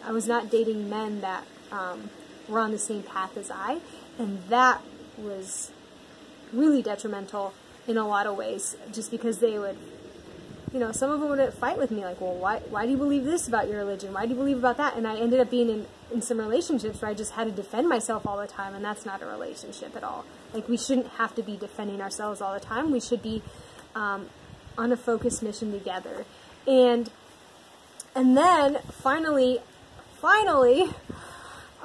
I 0.04 0.12
was 0.12 0.27
not 0.27 0.51
dating 0.51 0.89
men 0.89 1.22
that 1.22 1.44
um, 1.72 2.10
were 2.48 2.60
on 2.60 2.72
the 2.72 2.77
same 2.77 3.04
path 3.04 3.38
as 3.38 3.50
I, 3.50 3.80
and 4.20 4.44
that 4.50 4.82
was 5.18 5.72
really 6.54 6.82
detrimental 6.82 7.54
in 7.88 7.98
a 7.98 8.08
lot 8.08 8.27
of 8.27 8.36
ways, 8.36 8.75
just 8.92 9.12
because 9.12 9.39
they 9.39 9.58
would, 9.58 9.77
you 10.75 10.82
know, 10.82 10.91
some 10.91 11.10
of 11.10 11.22
them 11.22 11.29
would 11.29 11.53
fight 11.53 11.77
with 11.77 11.89
me, 11.89 12.03
like, 12.03 12.20
well, 12.20 12.34
why, 12.34 12.60
why 12.70 12.84
do 12.84 12.91
you 12.91 12.98
believe 12.98 13.24
this 13.24 13.48
about 13.48 13.70
your 13.70 13.77
religion? 13.77 14.12
Why 14.12 14.25
do 14.25 14.32
you 14.32 14.36
believe 14.36 14.58
about 14.58 14.75
that? 14.75 14.98
And 14.98 15.08
I 15.08 15.15
ended 15.15 15.39
up 15.39 15.50
being 15.50 15.70
in, 15.70 15.86
in 16.12 16.22
some 16.22 16.38
relationships 16.38 17.01
where 17.01 17.10
I 17.10 17.13
just 17.13 17.32
had 17.32 17.46
to 17.46 17.51
defend 17.51 17.88
myself 17.88 18.27
all 18.27 18.38
the 18.38 18.46
time, 18.46 18.75
and 18.75 18.84
that's 18.84 19.05
not 19.05 19.22
a 19.22 19.25
relationship 19.25 19.96
at 19.96 20.03
all. 20.03 20.25
Like, 20.53 20.67
we 20.67 20.75
shouldn't 20.75 21.08
have 21.12 21.34
to 21.36 21.44
be 21.44 21.55
defending 21.55 22.01
ourselves 22.01 22.41
all 22.41 22.53
the 22.53 22.60
time. 22.60 22.91
We 22.91 23.00
should 23.00 23.24
be 23.24 23.41
um, 23.96 24.27
on 24.77 24.91
a 24.91 24.98
focused 24.98 25.41
mission 25.41 25.72
together. 25.72 26.25
And, 26.67 27.10
and 28.13 28.36
then 28.36 28.79
finally, 28.91 29.60
finally, 30.20 30.89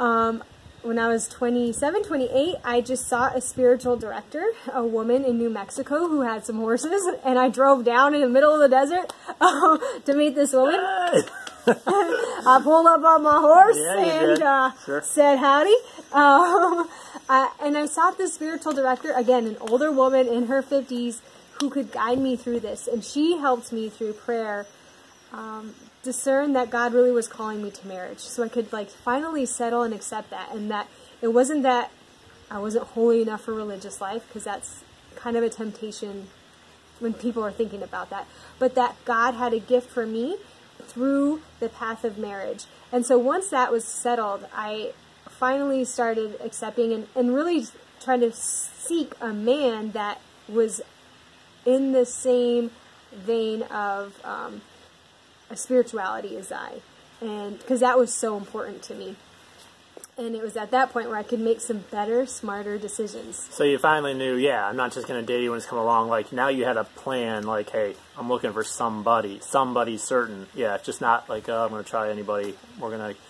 um, 0.01 0.43
when 0.83 0.99
I 0.99 1.09
was 1.09 1.29
27, 1.29 2.05
28, 2.05 2.57
I 2.65 2.81
just 2.81 3.07
saw 3.09 3.27
a 3.29 3.41
spiritual 3.41 3.97
director, 3.97 4.45
a 4.73 4.85
woman 4.85 5.25
in 5.25 5.37
New 5.39 5.51
Mexico 5.51 6.09
who 6.09 6.23
had 6.23 6.45
some 6.47 6.57
horses, 6.57 7.03
and 7.25 7.39
I 7.39 7.49
drove 7.49 7.85
down 7.85 8.15
in 8.15 8.21
the 8.21 8.29
middle 8.29 8.55
of 8.55 8.61
the 8.61 8.69
desert 8.69 9.13
uh, 9.41 9.79
to 10.07 10.15
meet 10.15 10.35
this 10.35 10.53
woman. 10.53 10.75
I 11.67 12.61
pulled 12.63 12.87
up 12.87 13.05
on 13.05 13.23
my 13.23 13.39
horse 13.39 13.77
Yeah, 13.79 14.01
and 14.31 14.43
uh, 14.43 14.71
Sure. 14.85 15.03
said 15.03 15.37
howdy. 15.39 15.75
Um, 16.13 16.89
I, 17.29 17.51
and 17.63 17.77
I 17.77 17.87
sought 17.87 18.17
this 18.19 18.35
spiritual 18.35 18.73
director, 18.73 19.13
again, 19.13 19.47
an 19.47 19.57
older 19.61 19.93
woman 19.93 20.27
in 20.27 20.47
her 20.47 20.63
50s 20.63 21.21
who 21.61 21.69
could 21.71 21.93
guide 21.93 22.19
me 22.19 22.37
through 22.37 22.61
this. 22.61 22.89
And 22.89 23.05
she 23.05 23.37
helped 23.37 23.71
me 23.73 23.89
through 23.91 24.15
prayer 24.15 24.67
um, 25.33 25.75
discern 26.03 26.53
that 26.55 26.71
God 26.71 26.93
really 26.93 27.13
was 27.13 27.29
calling 27.29 27.63
me 27.63 27.71
to 27.71 27.87
marriage. 27.87 28.21
So 28.21 28.43
I 28.43 28.49
could 28.49 28.73
like 28.73 28.91
finally 28.91 29.47
settle 29.47 29.83
and 29.83 29.95
accept 29.95 30.31
that. 30.31 30.51
And 30.53 30.71
that 30.71 30.89
it 31.21 31.29
wasn't 31.29 31.63
that 31.63 31.91
I 32.51 32.59
wasn't 32.59 32.85
holy 32.89 33.23
enough 33.23 33.43
for 33.43 33.55
religious 33.55 34.01
life, 34.01 34.27
because 34.27 34.45
that's 34.45 34.83
kind 35.15 35.37
of 35.37 35.43
a 35.43 35.49
temptation 35.49 36.27
when 36.99 37.15
people 37.15 37.45
are 37.45 37.53
thinking 37.53 37.83
about 37.83 38.11
that. 38.11 38.27
But 38.59 38.75
that 38.75 38.97
God 39.05 39.35
had 39.35 39.53
a 39.53 39.61
gift 39.61 39.89
for 39.91 40.07
me 40.07 40.37
through 40.83 41.43
the 41.61 41.69
path 41.69 42.05
of 42.05 42.19
marriage. 42.19 42.65
And 42.91 43.07
so 43.07 43.19
once 43.19 43.49
that 43.51 43.71
was 43.71 43.85
settled, 43.85 44.47
I 44.55 44.93
finally 45.27 45.85
started 45.85 46.39
accepting 46.43 46.93
and, 46.93 47.07
and 47.15 47.35
really 47.35 47.67
trying 48.01 48.21
to 48.21 48.33
seek 48.33 49.15
a 49.21 49.33
man 49.33 49.93
that 49.93 50.21
was 50.49 50.81
in 51.65 51.93
the 51.93 52.05
same 52.05 52.71
vein 53.13 53.63
of 53.65 54.19
um, 54.25 54.63
a 55.51 55.57
spirituality 55.57 56.37
as 56.37 56.53
I. 56.53 56.81
And 57.21 57.59
because 57.59 57.81
that 57.81 57.99
was 57.99 58.15
so 58.15 58.37
important 58.37 58.83
to 58.85 58.95
me. 58.95 59.17
And 60.17 60.35
it 60.35 60.43
was 60.43 60.57
at 60.57 60.71
that 60.73 60.93
point 60.93 61.09
where 61.09 61.17
I 61.17 61.23
could 61.23 61.41
make 61.41 61.61
some 61.61 61.85
better, 61.91 62.27
smarter 62.27 62.77
decisions. 62.77 63.49
So 63.51 63.65
you 63.65 63.79
finally 63.79 64.13
knew, 64.13 64.35
yeah, 64.37 64.67
I'm 64.67 64.77
not 64.77 64.93
just 64.93 65.09
going 65.09 65.21
to 65.21 65.27
date 65.27 65.43
you 65.43 65.51
when 65.51 65.57
it's 65.57 65.67
come 65.67 65.79
along. 65.79 66.09
Like, 66.09 66.31
now 66.31 66.49
you 66.49 66.65
had 66.65 66.77
a 66.77 66.85
plan, 66.85 67.45
like, 67.45 67.71
hey, 67.71 67.95
I'm 68.19 68.29
looking 68.29 68.53
for 68.53 68.63
somebody, 68.63 69.41
somebody 69.41 69.97
certain. 69.97 70.47
Yeah, 70.55 70.77
just 70.79 71.01
not 71.01 71.29
like, 71.31 71.49
oh, 71.49 71.65
I'm 71.65 71.71
going 71.71 71.83
to 71.83 71.89
try 71.89 72.11
anybody. 72.11 72.55
We're 72.79 72.91
going 72.97 73.15
to, 73.15 73.21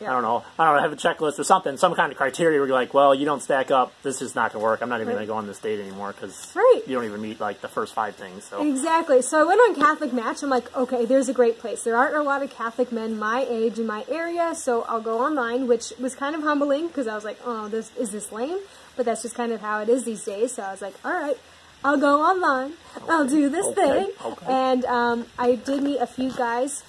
I 0.00 0.04
don't 0.06 0.22
know, 0.22 0.44
I 0.58 0.64
don't 0.66 0.76
know, 0.76 0.82
have 0.82 0.92
a 0.92 0.96
checklist 0.96 1.38
or 1.38 1.44
something, 1.44 1.76
some 1.76 1.94
kind 1.94 2.12
of 2.12 2.18
criteria 2.18 2.58
where 2.60 2.68
you're 2.68 2.76
like, 2.76 2.94
well, 2.94 3.14
you 3.14 3.24
don't 3.24 3.42
stack 3.42 3.70
up. 3.70 3.92
This 4.02 4.22
is 4.22 4.34
not 4.34 4.52
going 4.52 4.60
to 4.62 4.64
work. 4.64 4.80
I'm 4.80 4.88
not 4.88 4.96
even 5.00 5.08
Right. 5.08 5.14
going 5.14 5.26
to 5.26 5.32
go 5.32 5.36
on 5.38 5.46
this 5.46 5.58
date 5.58 5.80
anymore 5.80 6.12
because 6.12 6.52
Right. 6.54 6.82
you 6.86 6.94
don't 6.94 7.04
even 7.04 7.20
meet, 7.20 7.40
like, 7.40 7.60
the 7.60 7.68
first 7.68 7.94
five 7.94 8.14
things. 8.14 8.44
So, 8.44 8.62
Exactly. 8.62 9.22
So 9.22 9.40
I 9.40 9.44
went 9.44 9.60
on 9.60 9.74
Catholic 9.74 10.12
Match. 10.12 10.42
I'm 10.42 10.50
like, 10.50 10.74
okay, 10.76 11.04
there's 11.04 11.28
a 11.28 11.32
great 11.32 11.58
place. 11.58 11.82
There 11.82 11.96
aren't 11.96 12.14
a 12.16 12.22
lot 12.22 12.42
of 12.42 12.50
Catholic 12.50 12.92
men 12.92 13.18
my 13.18 13.44
age 13.48 13.78
in 13.78 13.86
my 13.86 14.04
area, 14.08 14.54
so 14.54 14.82
I'll 14.88 15.00
go 15.00 15.20
online, 15.20 15.66
which 15.66 15.92
was 15.98 16.14
kind 16.14 16.34
of 16.36 16.42
humbling 16.42 16.86
because 16.88 17.08
I 17.08 17.14
was 17.14 17.24
like, 17.24 17.38
oh, 17.44 17.68
this 17.68 17.90
is 17.96 18.10
this 18.10 18.30
lame? 18.30 18.58
But 18.96 19.04
that's 19.06 19.22
just 19.22 19.34
kind 19.34 19.52
of 19.52 19.60
how 19.60 19.80
it 19.80 19.88
is 19.88 20.04
these 20.04 20.24
days. 20.24 20.52
So 20.52 20.62
I 20.62 20.70
was 20.70 20.82
like, 20.82 20.94
all 21.04 21.12
right, 21.12 21.38
I'll 21.84 21.98
go 21.98 22.20
online. 22.20 22.72
I'll 23.08 23.26
do 23.26 23.48
this 23.48 23.66
Okay, 23.66 23.74
thing. 24.04 24.10
okay. 24.24 24.46
And 24.48 24.84
um, 24.84 25.26
I 25.38 25.54
did 25.56 25.82
meet 25.82 25.98
a 25.98 26.06
few 26.06 26.30
guys, 26.32 26.82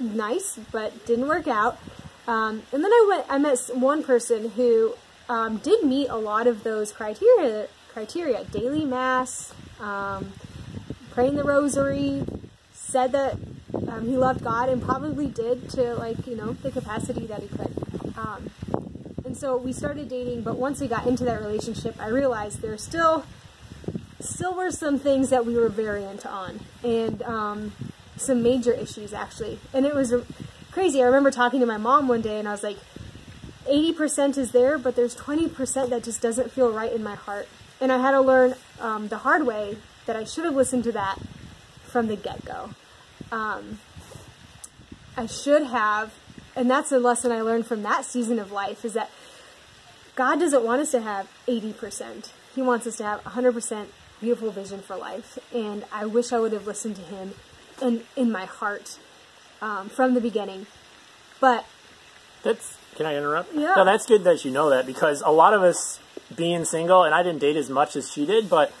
nice, 0.00 0.58
but 0.72 1.06
didn't 1.06 1.28
work 1.28 1.46
out. 1.48 1.78
Um, 2.26 2.62
and 2.72 2.82
then 2.82 2.90
I 2.90 3.06
went. 3.08 3.26
I 3.28 3.38
met 3.38 3.58
one 3.74 4.02
person 4.02 4.50
who 4.50 4.94
um, 5.28 5.58
did 5.58 5.84
meet 5.84 6.08
a 6.08 6.16
lot 6.16 6.46
of 6.46 6.64
those 6.64 6.92
criteria. 6.92 7.68
Criteria: 7.92 8.44
daily 8.44 8.84
mass, 8.84 9.52
um, 9.80 10.32
praying 11.10 11.36
the 11.36 11.44
rosary, 11.44 12.24
said 12.72 13.12
that 13.12 13.36
um, 13.88 14.08
he 14.08 14.16
loved 14.16 14.42
God, 14.42 14.68
and 14.68 14.82
probably 14.82 15.26
did 15.26 15.68
to 15.70 15.94
like 15.94 16.26
you 16.26 16.36
know 16.36 16.54
the 16.54 16.70
capacity 16.70 17.26
that 17.26 17.42
he 17.42 17.48
could. 17.48 18.14
Um, 18.16 18.50
and 19.24 19.36
so 19.36 19.56
we 19.56 19.72
started 19.72 20.08
dating, 20.08 20.42
but 20.42 20.56
once 20.56 20.80
we 20.80 20.88
got 20.88 21.06
into 21.06 21.24
that 21.24 21.40
relationship, 21.40 21.96
I 22.00 22.08
realized 22.08 22.62
there 22.62 22.76
still 22.78 23.24
still 24.20 24.54
were 24.54 24.70
some 24.70 24.98
things 24.98 25.28
that 25.30 25.44
we 25.44 25.56
were 25.56 25.68
variant 25.68 26.24
on, 26.24 26.60
and 26.82 27.22
um, 27.22 27.72
some 28.16 28.42
major 28.42 28.72
issues 28.72 29.12
actually. 29.12 29.58
And 29.72 29.84
it 29.84 29.94
was 29.94 30.14
crazy. 30.74 31.00
I 31.00 31.06
remember 31.06 31.30
talking 31.30 31.60
to 31.60 31.66
my 31.66 31.76
mom 31.76 32.08
one 32.08 32.20
day, 32.20 32.40
and 32.40 32.48
I 32.48 32.50
was 32.50 32.64
like, 32.64 32.78
"80% 33.66 34.36
is 34.36 34.50
there, 34.50 34.76
but 34.76 34.96
there's 34.96 35.14
20% 35.14 35.88
that 35.90 36.02
just 36.02 36.20
doesn't 36.20 36.50
feel 36.50 36.70
right 36.70 36.92
in 36.92 37.02
my 37.02 37.14
heart." 37.14 37.48
And 37.80 37.92
I 37.92 37.98
had 37.98 38.10
to 38.10 38.20
learn 38.20 38.56
um, 38.80 39.08
the 39.08 39.18
hard 39.18 39.46
way 39.46 39.76
that 40.06 40.16
I 40.16 40.24
should 40.24 40.44
have 40.44 40.56
listened 40.56 40.82
to 40.84 40.92
that 40.92 41.18
from 41.84 42.08
the 42.08 42.16
get 42.16 42.44
go. 42.44 42.70
Um, 43.30 43.78
I 45.16 45.26
should 45.26 45.62
have, 45.62 46.12
and 46.56 46.68
that's 46.68 46.90
a 46.90 46.98
lesson 46.98 47.30
I 47.30 47.40
learned 47.40 47.66
from 47.66 47.82
that 47.84 48.04
season 48.04 48.40
of 48.40 48.50
life 48.50 48.84
is 48.84 48.94
that 48.94 49.10
God 50.16 50.40
doesn't 50.40 50.64
want 50.64 50.82
us 50.82 50.90
to 50.90 51.00
have 51.00 51.28
80%. 51.46 52.30
He 52.52 52.62
wants 52.62 52.86
us 52.86 52.96
to 52.96 53.04
have 53.04 53.22
100% 53.22 53.86
beautiful 54.20 54.50
vision 54.50 54.80
for 54.80 54.96
life. 54.96 55.38
And 55.54 55.84
I 55.92 56.06
wish 56.06 56.32
I 56.32 56.40
would 56.40 56.52
have 56.52 56.66
listened 56.66 56.96
to 56.96 57.02
him 57.02 57.34
in, 57.80 58.02
in 58.16 58.32
my 58.32 58.44
heart 58.44 58.98
um, 59.64 59.88
from 59.88 60.14
the 60.14 60.20
beginning. 60.20 60.66
But 61.40 61.64
That's 62.42 62.76
can 62.96 63.06
I 63.06 63.16
interrupt? 63.16 63.52
Yeah. 63.54 63.74
No, 63.76 63.84
that's 63.84 64.06
good 64.06 64.22
that 64.24 64.44
you 64.44 64.50
know 64.52 64.70
that 64.70 64.86
because 64.86 65.22
a 65.24 65.30
lot 65.32 65.52
of 65.54 65.62
us 65.62 65.98
being 66.34 66.64
single, 66.64 67.02
and 67.04 67.14
I 67.14 67.22
didn't 67.22 67.40
date 67.40 67.56
as 67.56 67.68
much 67.68 67.96
as 67.96 68.10
she 68.12 68.24
did, 68.26 68.48
but 68.48 68.72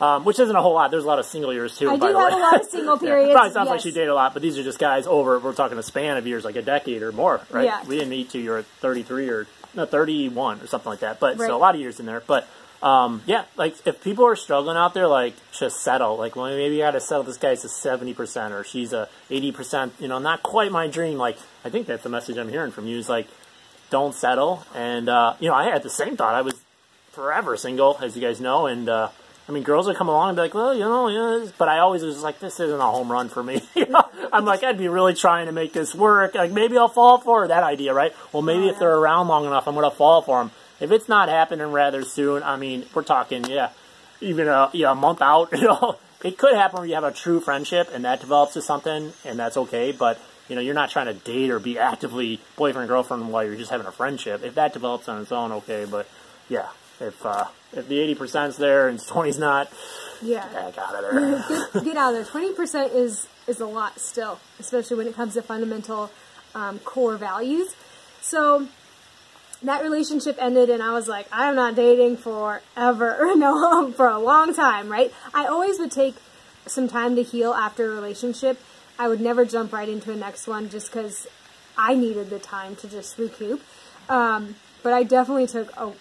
um, 0.00 0.24
which 0.24 0.38
isn't 0.40 0.54
a 0.54 0.60
whole 0.60 0.74
lot. 0.74 0.90
There's 0.90 1.04
a 1.04 1.06
lot 1.06 1.18
of 1.20 1.24
single 1.26 1.52
years 1.54 1.78
too. 1.78 1.88
I 1.88 1.96
by 1.96 2.08
do 2.08 2.12
the 2.12 2.18
have 2.18 2.32
way. 2.32 2.38
a 2.38 2.42
lot 2.42 2.60
of 2.60 2.66
single 2.66 2.94
Yeah, 3.00 3.08
periods. 3.08 3.32
Probably 3.32 3.52
sounds 3.52 3.68
like 3.68 3.76
yes. 3.76 3.82
she 3.84 3.92
dated 3.92 4.08
a 4.08 4.14
lot, 4.14 4.32
but 4.34 4.42
these 4.42 4.58
are 4.58 4.62
just 4.64 4.78
guys 4.78 5.06
over. 5.06 5.38
We're 5.38 5.54
talking 5.54 5.78
a 5.78 5.82
span 5.82 6.16
of 6.16 6.26
years, 6.26 6.44
like 6.44 6.56
a 6.56 6.62
decade 6.62 7.02
or 7.02 7.12
more, 7.12 7.40
right? 7.50 7.64
Yeah. 7.64 7.84
We 7.86 7.94
didn't 7.96 8.10
meet 8.10 8.30
till 8.30 8.40
you 8.42 8.50
were 8.50 8.62
33 8.62 9.28
or 9.30 9.46
no 9.74 9.86
31 9.86 10.60
or 10.60 10.66
something 10.66 10.90
like 10.90 11.00
that. 11.00 11.18
But 11.20 11.38
Right. 11.38 11.46
so 11.46 11.56
a 11.56 11.58
lot 11.58 11.74
of 11.74 11.80
years 11.80 11.98
in 12.00 12.06
there. 12.06 12.22
But 12.26 12.46
um, 12.82 13.22
yeah, 13.26 13.44
like 13.56 13.74
if 13.86 14.02
people 14.02 14.26
are 14.26 14.36
struggling 14.36 14.76
out 14.76 14.92
there, 14.94 15.06
like 15.06 15.34
just 15.52 15.80
settle. 15.82 16.16
Like 16.16 16.34
well, 16.36 16.46
maybe 16.46 16.82
I 16.82 16.88
got 16.88 16.90
to 16.92 17.00
settle. 17.00 17.22
This 17.22 17.36
guy's 17.36 17.64
a 17.64 17.68
70 17.68 18.14
percent 18.14 18.52
or 18.52 18.64
she's 18.64 18.92
a 18.92 19.08
80 19.30 19.52
percent. 19.52 19.92
You 20.00 20.08
know, 20.08 20.18
not 20.18 20.42
quite 20.42 20.72
my 20.72 20.86
dream. 20.88 21.18
Like 21.18 21.38
I 21.64 21.70
think 21.70 21.86
that's 21.86 22.02
the 22.02 22.08
message 22.08 22.36
I'm 22.36 22.48
hearing 22.48 22.72
from 22.72 22.86
you 22.86 22.98
is 22.98 23.08
like 23.08 23.28
don't 23.90 24.14
settle. 24.14 24.64
And 24.74 25.08
uh, 25.08 25.34
you 25.38 25.48
know, 25.48 25.54
I 25.54 25.64
had 25.64 25.82
the 25.82 25.90
same 25.90 26.16
thought. 26.16 26.34
I 26.34 26.42
was 26.42 26.54
forever 27.12 27.56
single, 27.56 27.98
as 28.02 28.16
you 28.16 28.22
guys 28.22 28.40
know, 28.40 28.66
and 28.66 28.88
uh, 28.88 29.10
I 29.48 29.52
mean, 29.52 29.64
girls 29.64 29.86
would 29.86 29.96
come 29.96 30.08
along 30.08 30.30
and 30.30 30.36
be 30.36 30.42
like, 30.42 30.54
well, 30.54 30.72
you 30.72 30.80
know, 30.80 31.08
yeah, 31.08 31.40
this- 31.40 31.52
but 31.52 31.68
I 31.68 31.80
always 31.80 32.02
was 32.02 32.22
like, 32.22 32.38
this 32.40 32.58
isn't 32.58 32.80
a 32.80 32.90
home 32.90 33.12
run 33.12 33.28
for 33.28 33.42
me. 33.42 33.60
you 33.74 33.86
know, 33.86 34.02
I'm 34.32 34.44
like, 34.44 34.62
I'd 34.64 34.78
be 34.78 34.88
really 34.88 35.14
trying 35.14 35.46
to 35.46 35.52
make 35.52 35.72
this 35.72 35.94
work. 35.94 36.34
Like 36.34 36.50
maybe 36.52 36.78
I'll 36.78 36.88
fall 36.88 37.18
for 37.18 37.46
that 37.48 37.62
idea, 37.62 37.92
right? 37.92 38.12
Well, 38.32 38.42
maybe 38.42 38.68
if 38.68 38.78
they're 38.78 38.96
around 38.96 39.28
long 39.28 39.44
enough, 39.44 39.68
I'm 39.68 39.74
gonna 39.74 39.90
fall 39.90 40.22
for 40.22 40.38
them. 40.42 40.50
If 40.82 40.90
it's 40.90 41.08
not 41.08 41.28
happening 41.28 41.68
rather 41.70 42.02
soon, 42.04 42.42
I 42.42 42.56
mean, 42.56 42.84
we're 42.92 43.04
talking, 43.04 43.44
yeah, 43.44 43.70
even 44.20 44.48
a 44.48 44.68
yeah 44.72 44.90
a 44.90 44.94
month 44.94 45.22
out, 45.22 45.50
you 45.58 45.62
know. 45.68 45.96
It 46.24 46.38
could 46.38 46.54
happen 46.54 46.78
where 46.78 46.86
you 46.86 46.94
have 46.94 47.02
a 47.04 47.10
true 47.12 47.40
friendship 47.40 47.88
and 47.92 48.04
that 48.04 48.20
develops 48.20 48.52
to 48.54 48.62
something, 48.62 49.12
and 49.24 49.38
that's 49.38 49.56
okay. 49.56 49.92
But 49.92 50.20
you 50.48 50.56
know, 50.56 50.60
you're 50.60 50.74
not 50.74 50.90
trying 50.90 51.06
to 51.06 51.14
date 51.14 51.50
or 51.50 51.58
be 51.60 51.78
actively 51.92 52.40
boyfriend 52.56 52.88
girlfriend 52.88 53.32
while 53.32 53.44
you're 53.44 53.56
just 53.56 53.70
having 53.70 53.86
a 53.86 53.92
friendship. 53.92 54.42
If 54.44 54.54
that 54.56 54.72
develops 54.72 55.08
on 55.08 55.22
its 55.22 55.32
own, 55.32 55.52
okay. 55.52 55.86
But 55.88 56.08
yeah, 56.48 56.68
if 57.00 57.24
uh, 57.24 57.46
if 57.72 57.88
the 57.88 57.98
eighty 58.00 58.14
percent's 58.16 58.56
there 58.56 58.88
and 58.88 59.04
twenty's 59.04 59.38
not, 59.38 59.72
Yeah. 60.20 60.48
heck 60.48 60.78
out 60.78 60.94
of 60.94 61.10
there. 61.10 61.44
get, 61.74 61.84
get 61.84 61.96
out 61.96 62.14
of 62.14 62.16
there. 62.16 62.24
Twenty 62.24 62.52
percent 62.54 62.92
is 62.92 63.26
is 63.46 63.60
a 63.60 63.66
lot 63.66 63.98
still, 64.00 64.38
especially 64.60 64.96
when 64.96 65.06
it 65.06 65.14
comes 65.14 65.34
to 65.34 65.42
fundamental 65.42 66.10
um, 66.54 66.78
core 66.80 67.16
values. 67.16 67.74
So 68.20 68.68
that 69.64 69.82
relationship 69.82 70.36
ended, 70.40 70.70
and 70.70 70.82
I 70.82 70.92
was 70.92 71.08
like, 71.08 71.26
I'm 71.32 71.54
not 71.54 71.74
dating 71.74 72.16
forever, 72.16 73.32
no, 73.36 73.92
for 73.92 74.08
a 74.08 74.18
long 74.18 74.54
time, 74.54 74.88
right? 74.88 75.12
I 75.34 75.46
always 75.46 75.78
would 75.78 75.90
take 75.90 76.16
some 76.66 76.88
time 76.88 77.16
to 77.16 77.22
heal 77.22 77.52
after 77.52 77.92
a 77.92 77.94
relationship. 77.94 78.60
I 78.98 79.08
would 79.08 79.20
never 79.20 79.44
jump 79.44 79.72
right 79.72 79.88
into 79.88 80.12
a 80.12 80.16
next 80.16 80.46
one 80.46 80.68
just 80.68 80.92
because 80.92 81.26
I 81.76 81.94
needed 81.94 82.30
the 82.30 82.38
time 82.38 82.76
to 82.76 82.88
just 82.88 83.18
recoup. 83.18 83.62
Um, 84.08 84.56
but 84.82 84.92
I 84.92 85.02
definitely 85.02 85.46
took 85.46 85.74
a, 85.76 85.92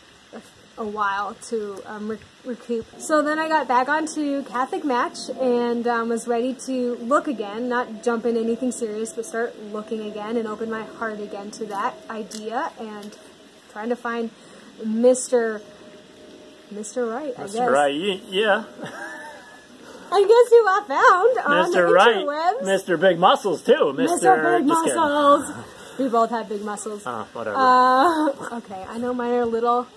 a 0.78 0.86
while 0.86 1.36
to 1.50 1.82
um, 1.86 2.10
re- 2.10 2.18
recoup. 2.46 2.86
So 3.00 3.22
then 3.22 3.40
I 3.40 3.48
got 3.48 3.68
back 3.68 3.88
onto 3.88 4.44
Catholic 4.44 4.84
Match 4.84 5.30
and 5.40 5.88
um, 5.88 6.10
was 6.10 6.28
ready 6.28 6.54
to 6.66 6.96
look 6.96 7.28
again, 7.28 7.70
not 7.70 8.04
jump 8.04 8.26
in 8.26 8.36
anything 8.38 8.72
serious, 8.72 9.14
but 9.14 9.26
start 9.26 9.58
looking 9.60 10.02
again 10.02 10.38
and 10.38 10.48
open 10.48 10.70
my 10.70 10.84
heart 10.84 11.20
again 11.20 11.52
to 11.52 11.66
that 11.68 11.94
idea 12.10 12.72
and 12.80 13.16
trying 13.72 13.90
to 13.90 13.96
find 13.96 14.30
Mr. 14.84 15.62
Mr. 16.74 17.10
Right, 17.12 17.34
I 17.38 17.44
guess. 17.44 17.56
right? 17.58 17.94
Yeah, 18.30 18.64
I 20.14 20.22
guess 20.22 20.50
who 20.50 20.68
I 20.68 20.84
found 20.88 21.48
on 21.56 21.72
Mr. 21.72 21.88
the 21.88 21.94
Right, 21.94 22.16
interwebs. 22.16 22.62
Mr. 22.64 23.00
Big 23.00 23.20
Muscles 23.20 23.62
too, 23.62 23.74
Mr. 23.96 24.08
Mr. 24.20 24.58
Big. 24.60 24.68
Muscles. 24.68 25.52
we 26.00 26.08
both 26.10 26.30
have 26.32 26.50
big 26.50 26.64
muscles. 26.64 27.06
Uh, 27.06 27.26
whatever. 27.34 27.56
Uh, 27.58 28.58
okay, 28.58 28.86
I 28.90 28.98
know 28.98 29.14
mine 29.14 29.32
are 29.34 29.46
little, 29.46 29.88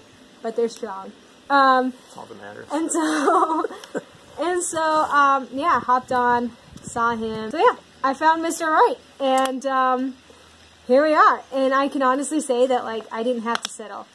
but 0.42 0.56
they're 0.56 0.68
strong. 0.68 1.12
Um, 1.50 1.90
That's 1.92 2.16
all 2.16 2.26
that 2.26 2.40
matters. 2.40 2.66
and 2.72 2.90
so, 2.90 3.66
and 4.40 4.62
so, 4.62 4.80
um, 4.82 5.48
yeah, 5.52 5.78
hopped 5.80 6.10
on, 6.12 6.52
saw 6.82 7.14
him. 7.14 7.50
So 7.50 7.58
yeah, 7.58 7.76
I 8.02 8.14
found 8.14 8.42
Mr. 8.44 8.66
Right, 8.66 8.96
and 9.20 9.64
um, 9.66 10.14
here 10.86 11.02
we 11.04 11.14
are. 11.14 11.42
And 11.52 11.74
I 11.74 11.88
can 11.88 12.02
honestly 12.02 12.40
say 12.40 12.66
that 12.66 12.84
like 12.84 13.04
I 13.12 13.22
didn't 13.22 13.42
have 13.42 13.62
to 13.62 13.70
settle. 13.70 14.06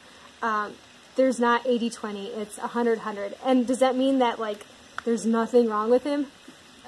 um, 0.42 0.74
there's 1.16 1.40
not 1.40 1.64
80-20, 1.64 2.36
it's 2.38 2.58
100-100. 2.58 3.34
And 3.44 3.66
does 3.66 3.80
that 3.80 3.96
mean 3.96 4.20
that, 4.20 4.38
like, 4.38 4.64
there's 5.04 5.26
nothing 5.26 5.68
wrong 5.68 5.90
with 5.90 6.04
him? 6.04 6.28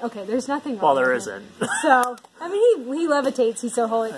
Okay, 0.01 0.23
there's 0.25 0.47
nothing 0.47 0.73
wrong 0.73 0.81
Well, 0.81 0.95
there 0.95 1.13
isn't. 1.13 1.45
So, 1.81 2.15
I 2.41 2.49
mean, 2.49 2.85
he, 2.93 3.01
he 3.01 3.07
levitates, 3.07 3.61
he's 3.61 3.73
so 3.75 3.87
holy. 3.87 4.11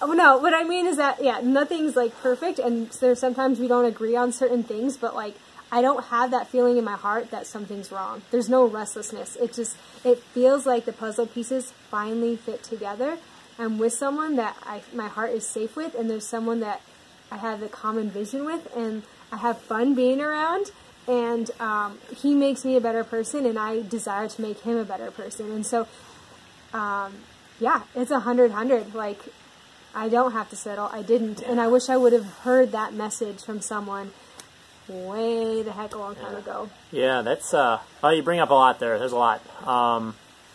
Oh, 0.00 0.12
no, 0.12 0.38
what 0.38 0.54
I 0.54 0.64
mean 0.64 0.86
is 0.86 0.96
that, 0.96 1.22
yeah, 1.22 1.40
nothing's, 1.42 1.94
like, 1.94 2.18
perfect, 2.20 2.58
and 2.58 2.88
there's 3.00 3.18
sometimes 3.20 3.60
we 3.60 3.68
don't 3.68 3.84
agree 3.84 4.16
on 4.16 4.32
certain 4.32 4.62
things, 4.64 4.96
but, 4.96 5.14
like, 5.14 5.34
I 5.70 5.82
don't 5.82 6.04
have 6.06 6.30
that 6.30 6.48
feeling 6.48 6.78
in 6.78 6.84
my 6.84 6.96
heart 6.96 7.30
that 7.30 7.46
something's 7.46 7.92
wrong. 7.92 8.22
There's 8.30 8.48
no 8.48 8.64
restlessness. 8.66 9.36
It 9.36 9.52
just, 9.52 9.76
it 10.04 10.18
feels 10.18 10.64
like 10.64 10.86
the 10.86 10.94
puzzle 10.94 11.26
pieces 11.26 11.72
finally 11.90 12.36
fit 12.36 12.62
together. 12.62 13.18
I'm 13.58 13.78
with 13.78 13.92
someone 13.92 14.36
that 14.36 14.56
I, 14.62 14.82
my 14.94 15.08
heart 15.08 15.30
is 15.30 15.46
safe 15.46 15.76
with, 15.76 15.94
and 15.94 16.08
there's 16.08 16.26
someone 16.26 16.60
that 16.60 16.80
I 17.30 17.36
have 17.36 17.60
the 17.60 17.68
common 17.68 18.10
vision 18.10 18.44
with, 18.44 18.68
and 18.76 19.02
I 19.32 19.38
have 19.38 19.58
fun 19.58 19.94
being 19.94 20.20
around, 20.20 20.70
and 21.06 21.50
um, 21.60 21.98
he 22.16 22.34
makes 22.34 22.64
me 22.64 22.76
a 22.76 22.80
better 22.80 23.02
person, 23.02 23.46
and 23.46 23.58
I 23.58 23.82
desire 23.82 24.28
to 24.28 24.42
make 24.42 24.60
him 24.60 24.76
a 24.76 24.84
better 24.84 25.10
person. 25.10 25.50
And 25.50 25.66
so, 25.66 25.88
um, 26.72 27.14
yeah, 27.58 27.82
it's 27.94 28.10
a 28.10 28.20
hundred 28.20 28.52
hundred. 28.52 28.94
Like, 28.94 29.20
I 29.94 30.08
don't 30.08 30.32
have 30.32 30.48
to 30.50 30.56
settle. 30.56 30.86
I 30.92 31.02
didn't, 31.02 31.42
and 31.42 31.60
I 31.60 31.66
wish 31.66 31.88
I 31.88 31.96
would 31.96 32.12
have 32.12 32.26
heard 32.40 32.72
that 32.72 32.94
message 32.94 33.42
from 33.42 33.60
someone 33.60 34.12
way 34.88 35.62
the 35.62 35.72
heck 35.72 35.94
a 35.94 35.98
long 35.98 36.14
time 36.14 36.36
ago. 36.36 36.70
Yeah, 36.92 37.22
that's 37.22 37.52
uh. 37.52 37.80
Well, 38.02 38.14
you 38.14 38.22
bring 38.22 38.40
up 38.40 38.50
a 38.50 38.54
lot 38.54 38.78
there. 38.78 38.98
There's 38.98 39.12
a 39.12 39.16
lot. 39.16 39.42
Um, 39.66 40.14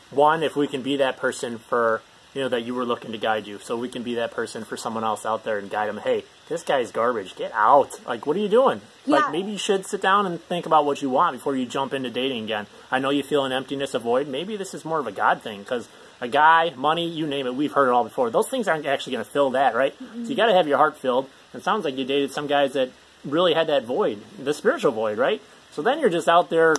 one, 0.10 0.42
if 0.44 0.56
we 0.56 0.68
can 0.68 0.82
be 0.82 0.98
that 0.98 1.18
person 1.18 1.58
for 1.58 2.02
you 2.34 2.42
know 2.42 2.50
that 2.50 2.64
you 2.64 2.74
were 2.74 2.86
looking 2.86 3.12
to 3.12 3.18
guide 3.18 3.48
you, 3.48 3.60
so 3.60 3.78
we 3.78 3.90
can 3.90 4.04
be 4.04 4.16
that 4.16 4.32
person 4.32 4.64
for 4.64 4.78
someone 4.78 5.04
else 5.04 5.26
out 5.26 5.44
there 5.44 5.58
and 5.58 5.70
guide 5.70 5.90
them. 5.90 5.98
Hey, 5.98 6.24
this 6.50 6.64
guy's 6.64 6.92
garbage. 6.92 7.36
Get 7.36 7.52
out. 7.54 8.00
Like, 8.06 8.26
what 8.26 8.36
are 8.36 8.40
you 8.40 8.50
doing? 8.50 8.82
Yeah. 9.06 9.18
Like, 9.18 9.32
maybe 9.32 9.52
you 9.52 9.58
should 9.58 9.86
sit 9.86 10.02
down 10.02 10.26
and 10.26 10.42
think 10.42 10.66
about 10.66 10.86
what 10.86 11.02
you 11.02 11.10
want 11.10 11.36
before 11.36 11.56
you 11.56 11.66
jump 11.66 11.94
into 11.94 12.10
dating 12.10 12.46
again. 12.46 12.68
I 12.92 13.00
know 13.00 13.10
you 13.10 13.24
feel 13.24 13.46
an 13.46 13.52
emptiness, 13.52 13.94
a 13.94 14.00
void. 14.00 14.28
Maybe 14.28 14.58
this 14.58 14.74
is 14.74 14.84
more 14.84 15.00
of 15.00 15.08
a 15.08 15.12
God 15.12 15.42
thing 15.42 15.60
because 15.60 15.88
a 16.22 16.28
guy, 16.28 16.74
money, 16.76 17.08
you 17.08 17.28
name 17.28 17.48
it. 17.48 17.56
We've 17.56 17.72
heard 17.72 17.90
it 17.90 17.92
all 17.92 18.04
before. 18.04 18.30
Those 18.30 18.48
things 18.48 18.68
aren't 18.68 18.86
actually 18.86 19.14
going 19.14 19.26
to 19.26 19.32
fill 19.32 19.52
that, 19.52 19.76
right? 19.76 19.94
So 19.98 20.30
you 20.30 20.36
got 20.36 20.48
to 20.48 20.54
have 20.54 20.68
your 20.68 20.78
heart 20.78 20.98
filled. 20.98 21.30
It 21.54 21.64
sounds 21.64 21.86
like 21.86 21.98
you 21.98 22.06
dated 22.06 22.32
some 22.32 22.48
guys 22.48 22.74
that 22.74 22.92
really 23.26 23.54
had 23.54 23.68
that 23.68 23.84
void, 23.84 24.22
the 24.42 24.54
spiritual 24.54 24.92
void, 24.92 25.18
right? 25.18 25.42
So 25.72 25.82
then 25.82 26.00
you're 26.00 26.10
just 26.10 26.30
out 26.30 26.50
there, 26.50 26.76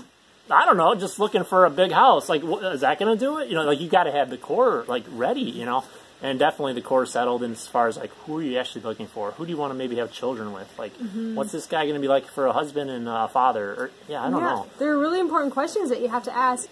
I 0.51 0.67
don't 0.67 0.77
know, 0.77 0.95
just 0.95 1.19
looking 1.19 1.45
for 1.45 1.65
a 1.65 1.71
big 1.71 1.91
house. 1.91 2.29
Like, 2.29 2.43
is 2.45 2.83
that 2.83 2.99
going 2.99 3.17
to 3.17 3.19
do 3.19 3.39
it? 3.39 3.49
You 3.49 3.55
know, 3.55 3.63
like 3.63 3.81
you 3.81 3.89
got 3.89 4.05
to 4.05 4.13
have 4.13 4.29
the 4.31 4.37
core 4.37 4.85
like 4.87 5.05
ready, 5.11 5.41
you 5.41 5.65
know, 5.65 5.85
and 6.23 6.39
definitely 6.39 6.75
the 6.75 6.83
core 6.83 7.07
settled. 7.07 7.43
in 7.43 7.53
as 7.53 7.67
far 7.67 7.89
as 7.89 7.97
like, 7.97 8.11
who 8.27 8.39
are 8.39 8.43
you 8.43 8.59
actually 8.59 8.83
looking 8.83 9.07
for? 9.07 9.33
Who 9.33 9.47
do 9.47 9.51
you 9.51 9.57
want 9.57 9.73
to 9.73 9.75
maybe 9.75 9.97
have 9.97 10.13
children 10.13 10.53
with? 10.53 10.73
Like, 10.79 10.97
mm-hmm. 10.99 11.35
what's 11.35 11.53
this 11.53 11.67
guy 11.67 11.85
going 11.85 11.95
to 11.95 12.01
be 12.01 12.09
like 12.09 12.27
for 12.27 12.47
a 12.47 12.53
husband 12.53 12.91
and 12.91 13.09
a 13.09 13.29
father? 13.29 13.71
Or 13.75 13.91
yeah, 14.07 14.23
I 14.23 14.31
don't 14.31 14.41
yeah, 14.41 14.55
know. 14.55 14.67
there 14.79 14.93
are 14.93 14.99
really 14.99 15.21
important 15.21 15.55
questions 15.55 15.89
that 15.89 16.01
you 16.01 16.09
have 16.09 16.25
to 16.25 16.37
ask. 16.37 16.69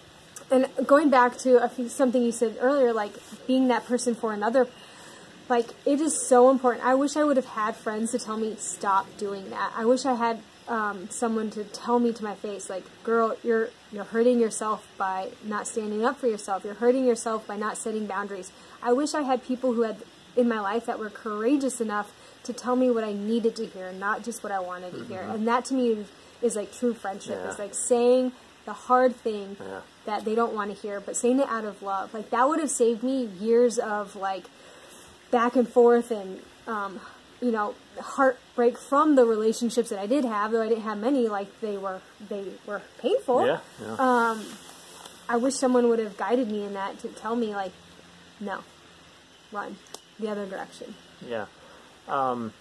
And 0.50 0.68
going 0.86 1.08
back 1.08 1.38
to 1.38 1.62
a 1.62 1.68
few, 1.68 1.88
something 1.88 2.22
you 2.22 2.32
said 2.32 2.58
earlier, 2.60 2.92
like 2.92 3.12
being 3.46 3.68
that 3.68 3.86
person 3.86 4.14
for 4.14 4.34
another, 4.34 4.68
like 5.48 5.68
it 5.86 6.00
is 6.00 6.20
so 6.20 6.50
important. 6.50 6.84
I 6.84 6.94
wish 6.94 7.16
I 7.16 7.24
would 7.24 7.36
have 7.36 7.46
had 7.46 7.74
friends 7.74 8.10
to 8.12 8.18
tell 8.18 8.36
me 8.36 8.56
stop 8.58 9.06
doing 9.16 9.48
that. 9.50 9.72
I 9.74 9.86
wish 9.86 10.04
I 10.04 10.14
had 10.14 10.42
um, 10.68 11.08
someone 11.10 11.50
to 11.50 11.64
tell 11.64 11.98
me 11.98 12.12
to 12.12 12.22
my 12.24 12.34
face, 12.34 12.70
like, 12.70 12.84
girl, 13.04 13.36
you're 13.42 13.70
you're 13.90 14.04
hurting 14.04 14.38
yourself 14.40 14.86
by 14.96 15.28
not 15.44 15.66
standing 15.66 16.04
up 16.04 16.18
for 16.18 16.26
yourself. 16.28 16.64
You're 16.64 16.74
hurting 16.74 17.04
yourself 17.04 17.46
by 17.46 17.56
not 17.56 17.76
setting 17.76 18.06
boundaries. 18.06 18.52
I 18.82 18.92
wish 18.92 19.14
I 19.14 19.22
had 19.22 19.44
people 19.44 19.72
who 19.74 19.82
had 19.82 19.96
in 20.36 20.48
my 20.48 20.60
life 20.60 20.86
that 20.86 20.98
were 20.98 21.10
courageous 21.10 21.80
enough 21.80 22.12
to 22.44 22.52
tell 22.52 22.74
me 22.74 22.90
what 22.90 23.04
I 23.04 23.12
needed 23.12 23.54
to 23.56 23.66
hear, 23.66 23.92
not 23.92 24.24
just 24.24 24.42
what 24.42 24.50
I 24.52 24.60
wanted 24.60 24.94
to 24.94 25.04
hear. 25.04 25.20
And 25.20 25.46
that 25.46 25.64
to 25.66 25.74
me 25.74 25.88
is, 25.90 26.06
is 26.40 26.56
like 26.56 26.72
true 26.72 26.94
friendship. 26.94 27.38
Yeah. 27.42 27.50
It's 27.50 27.58
like 27.58 27.74
saying 27.74 28.32
the 28.64 28.72
hard 28.72 29.14
thing 29.14 29.56
Yeah. 29.60 29.80
that 30.06 30.24
they 30.24 30.34
don't 30.34 30.54
want 30.54 30.74
to 30.74 30.80
hear, 30.80 31.00
but 31.00 31.16
saying 31.16 31.38
it 31.40 31.48
out 31.48 31.64
of 31.64 31.82
love. 31.82 32.14
Like 32.14 32.30
that 32.30 32.48
would 32.48 32.60
have 32.60 32.70
saved 32.70 33.02
me 33.02 33.26
years 33.26 33.78
of 33.78 34.16
like 34.16 34.44
back 35.30 35.54
and 35.54 35.68
forth 35.68 36.10
and 36.10 36.40
um, 36.66 37.00
you 37.42 37.50
know 37.50 37.74
heartbreak 38.00 38.78
from 38.78 39.16
the 39.16 39.26
relationships 39.26 39.90
that 39.90 39.98
I 39.98 40.06
did 40.06 40.24
have. 40.24 40.52
Though 40.52 40.62
I 40.62 40.68
didn't 40.68 40.84
have 40.84 40.98
many, 40.98 41.28
like 41.28 41.60
they 41.60 41.76
were 41.76 42.00
they 42.28 42.44
were 42.66 42.80
painful. 42.98 43.46
Yeah, 43.46 43.58
yeah. 43.82 43.96
Uh, 43.98 44.38
I 45.28 45.36
wish 45.36 45.54
someone 45.54 45.88
would 45.88 45.98
have 45.98 46.16
guided 46.16 46.50
me 46.50 46.64
in 46.64 46.74
that 46.74 46.98
to 47.00 47.08
tell 47.08 47.36
me 47.36 47.54
like, 47.54 47.72
no, 48.40 48.60
run 49.50 49.76
the 50.18 50.28
other 50.28 50.46
direction. 50.46 50.94
Yeah. 51.26 51.46
Um, 52.08 52.52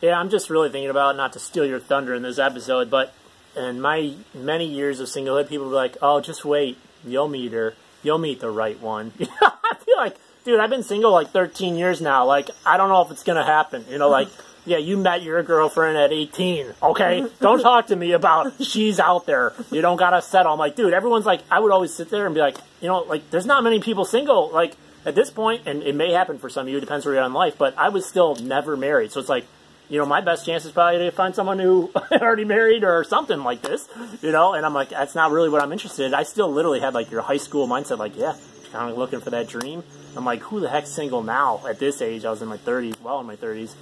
yeah, 0.00 0.18
I'm 0.18 0.30
just 0.30 0.50
really 0.50 0.70
thinking 0.70 0.90
about 0.90 1.16
not 1.16 1.32
to 1.34 1.38
steal 1.38 1.64
your 1.64 1.80
thunder 1.80 2.14
in 2.14 2.22
this 2.22 2.38
episode, 2.38 2.90
but 2.90 3.14
in 3.56 3.80
my 3.80 4.14
many 4.34 4.66
years 4.66 5.00
of 5.00 5.08
singlehood, 5.08 5.48
people 5.48 5.68
be 5.68 5.74
like, 5.74 5.96
"Oh, 6.02 6.20
just 6.20 6.44
wait, 6.44 6.78
you'll 7.04 7.28
meet 7.28 7.52
her, 7.52 7.74
you'll 8.02 8.18
meet 8.18 8.40
the 8.40 8.50
right 8.50 8.80
one." 8.80 9.12
I 9.20 9.76
feel 9.84 9.96
like, 9.96 10.16
dude, 10.44 10.60
I've 10.60 10.70
been 10.70 10.82
single 10.82 11.10
like 11.10 11.30
13 11.30 11.76
years 11.76 12.00
now. 12.00 12.24
Like, 12.24 12.50
I 12.64 12.76
don't 12.76 12.88
know 12.88 13.02
if 13.02 13.10
it's 13.10 13.24
gonna 13.24 13.44
happen. 13.44 13.84
You 13.90 13.98
know, 13.98 14.08
like, 14.08 14.28
yeah, 14.66 14.78
you 14.78 14.96
met 14.96 15.22
your 15.22 15.42
girlfriend 15.42 15.96
at 15.98 16.12
18. 16.12 16.74
Okay, 16.82 17.26
don't 17.40 17.60
talk 17.62 17.88
to 17.88 17.96
me 17.96 18.12
about 18.12 18.62
she's 18.62 19.00
out 19.00 19.26
there. 19.26 19.52
You 19.70 19.80
don't 19.80 19.96
gotta 19.96 20.22
settle. 20.22 20.52
I'm 20.52 20.58
like, 20.58 20.76
dude, 20.76 20.92
everyone's 20.92 21.26
like, 21.26 21.40
I 21.50 21.60
would 21.60 21.72
always 21.72 21.92
sit 21.92 22.10
there 22.10 22.26
and 22.26 22.34
be 22.34 22.40
like, 22.40 22.56
you 22.80 22.88
know, 22.88 23.00
like, 23.00 23.30
there's 23.30 23.46
not 23.46 23.64
many 23.64 23.80
people 23.80 24.04
single. 24.04 24.50
Like 24.50 24.76
at 25.04 25.14
this 25.14 25.30
point, 25.30 25.62
and 25.66 25.82
it 25.82 25.94
may 25.94 26.12
happen 26.12 26.38
for 26.38 26.48
some 26.48 26.66
of 26.66 26.72
you, 26.72 26.78
it 26.78 26.80
depends 26.80 27.04
where 27.04 27.14
you're 27.14 27.24
in 27.24 27.32
life, 27.32 27.58
but 27.58 27.76
I 27.76 27.90
was 27.90 28.06
still 28.06 28.36
never 28.36 28.76
married. 28.76 29.12
So 29.12 29.20
it's 29.20 29.28
like, 29.28 29.44
you 29.88 29.98
know, 29.98 30.06
my 30.06 30.22
best 30.22 30.46
chance 30.46 30.64
is 30.64 30.72
probably 30.72 30.98
to 30.98 31.10
find 31.10 31.34
someone 31.34 31.58
who 31.58 31.90
already 32.12 32.44
married 32.44 32.84
or 32.84 33.04
something 33.04 33.44
like 33.44 33.60
this, 33.60 33.86
you 34.22 34.32
know, 34.32 34.54
and 34.54 34.64
I'm 34.64 34.72
like, 34.72 34.90
that's 34.90 35.14
not 35.14 35.30
really 35.30 35.50
what 35.50 35.62
I'm 35.62 35.72
interested 35.72 36.06
in. 36.06 36.14
I 36.14 36.22
still 36.22 36.50
literally 36.50 36.80
had 36.80 36.94
like 36.94 37.10
your 37.10 37.20
high 37.20 37.36
school 37.36 37.68
mindset, 37.68 37.98
like, 37.98 38.16
yeah, 38.16 38.34
kind 38.74 38.90
of 38.90 38.98
looking 38.98 39.20
for 39.20 39.30
that 39.30 39.48
dream. 39.48 39.82
I'm 40.16 40.24
like, 40.24 40.40
who 40.40 40.60
the 40.60 40.68
heck's 40.68 40.90
single 40.90 41.22
now 41.22 41.62
at 41.66 41.78
this 41.78 42.02
age? 42.02 42.24
I 42.24 42.30
was 42.30 42.42
in 42.42 42.48
my 42.48 42.58
30s, 42.58 43.00
well 43.00 43.20
in 43.20 43.26
my 43.26 43.36
30s. 43.36 43.74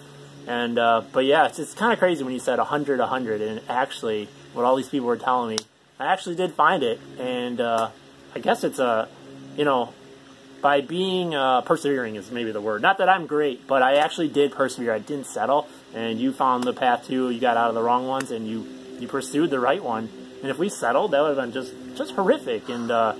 And, 0.46 0.78
uh, 0.78 1.02
but 1.12 1.24
yeah, 1.24 1.46
it's, 1.46 1.58
it's 1.58 1.74
kind 1.74 1.92
of 1.92 1.98
crazy 1.98 2.22
when 2.24 2.32
you 2.32 2.40
said 2.40 2.58
100, 2.58 2.98
100, 2.98 3.40
and 3.40 3.60
actually, 3.68 4.28
what 4.52 4.64
all 4.64 4.76
these 4.76 4.88
people 4.88 5.06
were 5.06 5.16
telling 5.16 5.56
me, 5.56 5.58
I 5.98 6.12
actually 6.12 6.36
did 6.36 6.52
find 6.52 6.82
it, 6.82 7.00
and, 7.18 7.60
uh, 7.60 7.90
I 8.34 8.38
guess 8.40 8.64
it's 8.64 8.78
a, 8.78 9.08
you 9.56 9.64
know, 9.64 9.92
by 10.62 10.80
being 10.80 11.34
uh, 11.34 11.60
persevering 11.62 12.14
is 12.14 12.30
maybe 12.30 12.52
the 12.52 12.60
word. 12.60 12.80
Not 12.80 12.98
that 12.98 13.08
I'm 13.08 13.26
great, 13.26 13.66
but 13.66 13.82
I 13.82 13.96
actually 13.96 14.28
did 14.28 14.52
persevere. 14.52 14.94
I 14.94 15.00
didn't 15.00 15.26
settle, 15.26 15.68
and 15.92 16.18
you 16.18 16.32
found 16.32 16.64
the 16.64 16.72
path 16.72 17.06
too. 17.06 17.30
You 17.30 17.40
got 17.40 17.56
out 17.56 17.68
of 17.68 17.74
the 17.74 17.82
wrong 17.82 18.06
ones, 18.06 18.30
and 18.30 18.46
you 18.46 18.66
you 18.98 19.08
pursued 19.08 19.50
the 19.50 19.58
right 19.58 19.82
one. 19.82 20.08
And 20.40 20.50
if 20.50 20.58
we 20.58 20.68
settled, 20.68 21.10
that 21.10 21.20
would 21.20 21.36
have 21.36 21.44
been 21.44 21.52
just 21.52 21.74
just 21.96 22.12
horrific. 22.12 22.68
And 22.68 22.90
uh, 22.90 23.14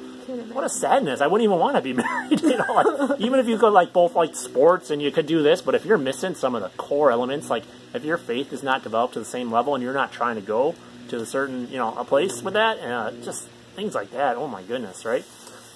what 0.52 0.64
a 0.64 0.68
sadness! 0.68 1.20
I 1.20 1.26
wouldn't 1.26 1.44
even 1.44 1.58
want 1.58 1.76
to 1.76 1.82
be 1.82 1.92
married. 2.04 2.40
You 2.42 2.56
know, 2.58 2.72
like, 3.08 3.20
even 3.20 3.38
if 3.40 3.46
you 3.46 3.58
could 3.58 3.72
like 3.72 3.92
both 3.92 4.14
like 4.14 4.34
sports 4.36 4.90
and 4.90 5.00
you 5.02 5.10
could 5.10 5.26
do 5.26 5.42
this, 5.42 5.62
but 5.62 5.74
if 5.74 5.84
you're 5.84 5.98
missing 5.98 6.34
some 6.34 6.54
of 6.54 6.62
the 6.62 6.68
core 6.70 7.10
elements, 7.10 7.50
like 7.50 7.64
if 7.94 8.04
your 8.04 8.18
faith 8.18 8.52
is 8.52 8.62
not 8.62 8.82
developed 8.82 9.14
to 9.14 9.18
the 9.20 9.24
same 9.24 9.50
level, 9.50 9.74
and 9.74 9.82
you're 9.84 9.94
not 9.94 10.12
trying 10.12 10.36
to 10.36 10.42
go 10.42 10.74
to 11.08 11.16
a 11.18 11.26
certain 11.26 11.68
you 11.70 11.76
know 11.78 11.94
a 11.96 12.04
place 12.04 12.42
with 12.42 12.54
that, 12.54 12.78
uh, 12.80 13.10
just 13.22 13.46
things 13.74 13.94
like 13.94 14.10
that. 14.12 14.36
Oh 14.36 14.48
my 14.48 14.62
goodness, 14.62 15.04
right? 15.04 15.24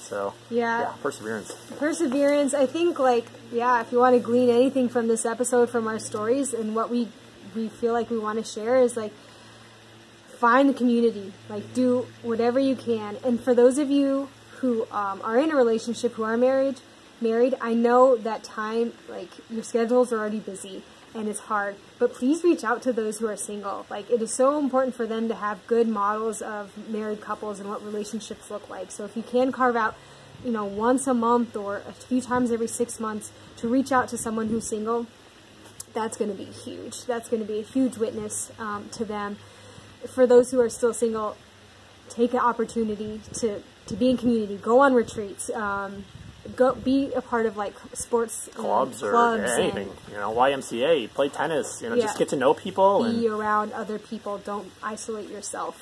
So 0.01 0.35
Yeah. 0.51 0.81
yeah, 0.83 0.93
perseverance. 1.03 1.53
perseverance 1.81 2.55
i 2.55 2.65
think 2.65 3.01
like 3.01 3.27
yeah 3.51 3.81
if 3.81 3.91
you 3.91 3.99
want 3.99 4.15
to 4.15 4.21
glean 4.21 4.49
anything 4.49 4.89
from 4.89 5.09
this 5.09 5.27
episode 5.27 5.69
from 5.69 5.89
our 5.89 5.99
stories 5.99 6.55
and 6.55 6.77
what 6.77 6.91
we 6.91 7.09
we 7.57 7.69
feel 7.69 7.93
like 7.93 8.09
we 8.09 8.17
want 8.17 8.39
to 8.39 8.45
share 8.45 8.77
is 8.77 8.97
like 8.97 9.13
find 10.39 10.69
the 10.69 10.75
community 10.75 11.33
like 11.49 11.75
do 11.75 12.07
whatever 12.23 12.61
you 12.61 12.77
can 12.77 13.17
and 13.25 13.41
for 13.41 13.53
those 13.53 13.79
of 13.79 13.91
you 13.91 14.29
who 14.59 14.87
um, 14.91 15.21
are 15.23 15.39
in 15.39 15.51
a 15.51 15.57
relationship 15.57 16.13
who 16.15 16.23
are 16.23 16.37
married 16.37 16.81
married 17.21 17.55
i 17.61 17.73
know 17.73 18.17
that 18.17 18.45
time 18.45 18.93
like 19.09 19.31
your 19.49 19.63
schedules 19.63 20.13
are 20.13 20.19
already 20.19 20.39
busy 20.41 20.83
and 21.15 21.29
it's 21.29 21.41
hard 21.41 21.77
but 21.99 22.13
please 22.13 22.45
reach 22.45 22.63
out 22.63 22.83
to 22.83 22.93
those 22.93 23.19
who 23.19 23.27
are 23.27 23.37
single. 23.37 23.87
Like 23.89 24.11
it 24.11 24.21
is 24.21 24.33
so 24.33 24.59
important 24.59 24.95
for 24.95 25.07
them 25.07 25.29
to 25.29 25.35
have 25.35 25.67
good 25.67 25.89
models 25.89 26.43
of 26.43 26.77
married 26.89 27.21
couples 27.21 27.59
and 27.59 27.69
what 27.69 27.83
relationships 27.83 28.51
look 28.51 28.69
like. 28.69 28.91
So 28.91 29.05
if 29.05 29.17
you 29.17 29.23
can 29.23 29.51
carve 29.51 29.77
out 29.77 29.97
you 30.45 30.53
know 30.53 30.67
once 30.67 31.07
a 31.07 31.15
month 31.15 31.57
or 31.57 31.83
a 31.89 31.93
few 31.93 32.21
times 32.21 32.53
every 32.53 32.69
six 32.69 33.01
months 33.01 33.33
to 33.57 33.69
reach 33.69 33.91
out 33.91 34.09
to 34.09 34.19
someone 34.19 34.49
who's 34.49 34.69
single 34.69 35.07
that's 35.95 36.19
going 36.19 36.31
to 36.31 36.37
be 36.37 36.45
huge. 36.45 37.07
That's 37.07 37.31
going 37.31 37.41
to 37.41 37.49
be 37.51 37.61
a 37.61 37.63
huge 37.63 37.97
witness 37.97 38.53
um, 38.59 38.91
to 38.93 39.05
them. 39.07 39.39
For 40.07 40.27
those 40.27 40.51
who 40.51 40.61
are 40.61 40.69
still 40.69 40.93
single 40.93 41.39
take 42.11 42.35
an 42.35 42.41
opportunity 42.41 43.23
to 43.39 43.63
to 43.87 43.95
be 43.95 44.11
in 44.11 44.17
community 44.17 44.57
go 44.57 44.81
on 44.81 44.95
retreats 44.95 45.51
um, 45.51 46.05
go 46.55 46.75
be 46.75 47.13
a 47.15 47.21
part 47.23 47.47
of 47.47 47.57
like 47.57 47.75
sports 47.93 48.47
and 48.49 48.57
clubs 48.57 49.03
or 49.03 49.11
clubs 49.11 49.51
anything. 49.59 49.91
You 50.11 50.17
know, 50.17 50.33
YMCA, 50.33 51.09
play 51.13 51.29
tennis. 51.29 51.81
You 51.83 51.89
know, 51.91 51.97
Yeah. 51.97 52.03
just 52.05 52.19
get 52.19 52.29
to 52.31 52.37
know 52.37 52.55
people 52.55 53.05
and 53.05 53.15
and 53.15 53.21
be 53.23 53.29
around 53.29 53.73
other 53.73 53.99
people 53.99 54.39
don't 54.39 54.71
isolate 54.83 55.29
yourself 55.29 55.75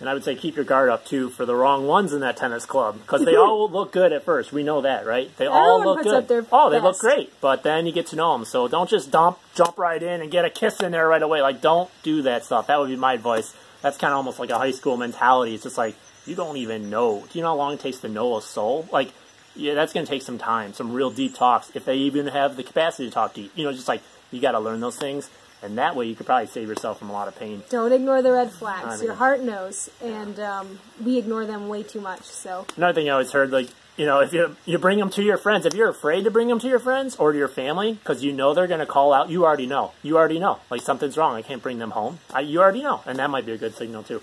And 0.00 0.08
I 0.08 0.14
would 0.14 0.24
say 0.24 0.34
keep 0.34 0.56
your 0.56 0.64
guard 0.64 0.88
up 0.88 1.04
too 1.06 1.28
for 1.30 1.44
the 1.46 1.54
wrong 1.54 1.86
ones 1.86 2.12
in 2.12 2.20
that 2.20 2.36
tennis 2.36 2.64
club 2.66 2.98
because 3.00 3.24
they 3.24 3.36
all 3.44 3.68
look 3.70 3.92
good 3.92 4.12
at 4.12 4.24
first. 4.24 4.52
We 4.52 4.62
know 4.62 4.80
that, 4.82 5.06
right? 5.06 5.34
They 5.36 5.46
all 5.46 5.82
look 5.84 5.98
puts 5.98 6.10
good. 6.10 6.16
up 6.16 6.28
their 6.28 6.44
oh, 6.52 6.70
they 6.70 6.80
look 6.80 6.98
great, 6.98 7.32
but 7.40 7.62
then 7.62 7.86
you 7.86 7.92
get 7.92 8.06
to 8.08 8.16
know 8.16 8.32
them. 8.32 8.44
So 8.46 8.68
don't 8.68 8.88
just 8.90 9.10
dump, 9.10 9.38
jump 9.54 9.78
right 9.78 10.02
in 10.02 10.20
and 10.22 10.30
get 10.30 10.44
a 10.44 10.50
kiss 10.50 10.80
in 10.80 10.92
there 10.92 11.06
right 11.08 11.22
away. 11.22 11.40
Like 11.42 11.60
don't 11.60 11.90
do 12.02 12.22
that 12.22 12.44
stuff. 12.44 12.66
That 12.66 12.78
would 12.78 12.88
be 12.88 12.96
my 12.96 13.14
advice. 13.14 13.54
That's 13.82 13.96
kind 13.96 14.12
of 14.12 14.18
almost 14.18 14.38
like 14.38 14.50
a 14.50 14.58
high 14.58 14.72
school 14.72 14.96
mentality. 14.98 15.54
It's 15.54 15.64
just 15.64 15.78
like 15.78 15.96
you 16.30 16.36
don't 16.36 16.56
even 16.56 16.88
know. 16.88 17.24
Do 17.30 17.38
you 17.38 17.42
know 17.42 17.48
how 17.50 17.56
long 17.56 17.74
it 17.74 17.80
takes 17.80 17.98
to 17.98 18.08
know 18.08 18.36
a 18.38 18.42
soul? 18.42 18.88
Like 18.92 19.10
yeah, 19.56 19.74
that's 19.74 19.92
going 19.92 20.06
to 20.06 20.10
take 20.10 20.22
some 20.22 20.38
time, 20.38 20.72
some 20.72 20.92
real 20.92 21.10
deep 21.10 21.34
talks. 21.34 21.70
If 21.74 21.84
they 21.84 21.96
even 21.96 22.28
have 22.28 22.56
the 22.56 22.62
capacity 22.62 23.08
to 23.08 23.12
talk 23.12 23.34
deep, 23.34 23.50
you 23.56 23.64
You 23.64 23.70
know, 23.70 23.76
just 23.76 23.88
like 23.88 24.00
you 24.30 24.40
got 24.40 24.52
to 24.52 24.60
learn 24.60 24.78
those 24.80 24.96
things, 24.96 25.28
and 25.60 25.76
that 25.76 25.96
way 25.96 26.06
you 26.06 26.14
could 26.14 26.24
probably 26.26 26.46
save 26.46 26.68
yourself 26.68 27.00
from 27.00 27.10
a 27.10 27.12
lot 27.12 27.26
of 27.26 27.36
pain. 27.36 27.64
Don't 27.68 27.92
ignore 27.92 28.22
the 28.22 28.30
red 28.32 28.52
flags. 28.52 28.86
I 28.86 28.96
mean- 28.96 29.06
Your 29.06 29.14
heart 29.16 29.40
knows, 29.42 29.90
and 30.00 30.38
um, 30.38 30.78
we 31.04 31.18
ignore 31.18 31.44
them 31.46 31.66
way 31.68 31.82
too 31.82 32.00
much. 32.00 32.22
So 32.22 32.64
Another 32.76 32.94
thing 32.94 33.08
I 33.08 33.12
always 33.14 33.32
heard, 33.32 33.50
like 33.50 33.68
you 33.96 34.06
know, 34.06 34.20
if 34.20 34.32
you 34.32 34.56
you 34.66 34.78
bring 34.78 34.98
them 35.00 35.10
to 35.10 35.22
your 35.22 35.36
friends, 35.36 35.66
if 35.66 35.74
you're 35.74 35.90
afraid 35.90 36.22
to 36.24 36.30
bring 36.30 36.46
them 36.46 36.60
to 36.60 36.68
your 36.68 36.78
friends 36.78 37.16
or 37.16 37.32
to 37.32 37.38
your 37.38 37.48
family 37.48 37.94
because 37.94 38.22
you 38.22 38.32
know 38.32 38.54
they're 38.54 38.68
going 38.68 38.80
to 38.80 38.86
call 38.86 39.12
out, 39.12 39.28
you 39.30 39.44
already 39.44 39.66
know. 39.66 39.92
You 40.04 40.16
already 40.16 40.38
know, 40.38 40.60
like 40.70 40.80
something's 40.80 41.16
wrong. 41.18 41.34
I 41.34 41.42
can't 41.42 41.62
bring 41.62 41.78
them 41.80 41.90
home. 41.90 42.20
I, 42.32 42.40
you 42.40 42.60
already 42.62 42.82
know, 42.84 43.02
and 43.04 43.18
that 43.18 43.28
might 43.30 43.44
be 43.44 43.52
a 43.52 43.58
good 43.58 43.74
signal 43.74 44.04
too. 44.04 44.22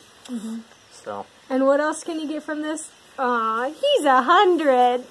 So 0.92 1.26
And 1.50 1.66
what 1.66 1.80
else 1.80 2.04
can 2.04 2.20
you 2.20 2.28
get 2.28 2.44
from 2.44 2.62
this? 2.62 2.92
Aw, 3.20 3.70
he's 3.70 4.06
a 4.06 4.22
hundred. 4.22 5.04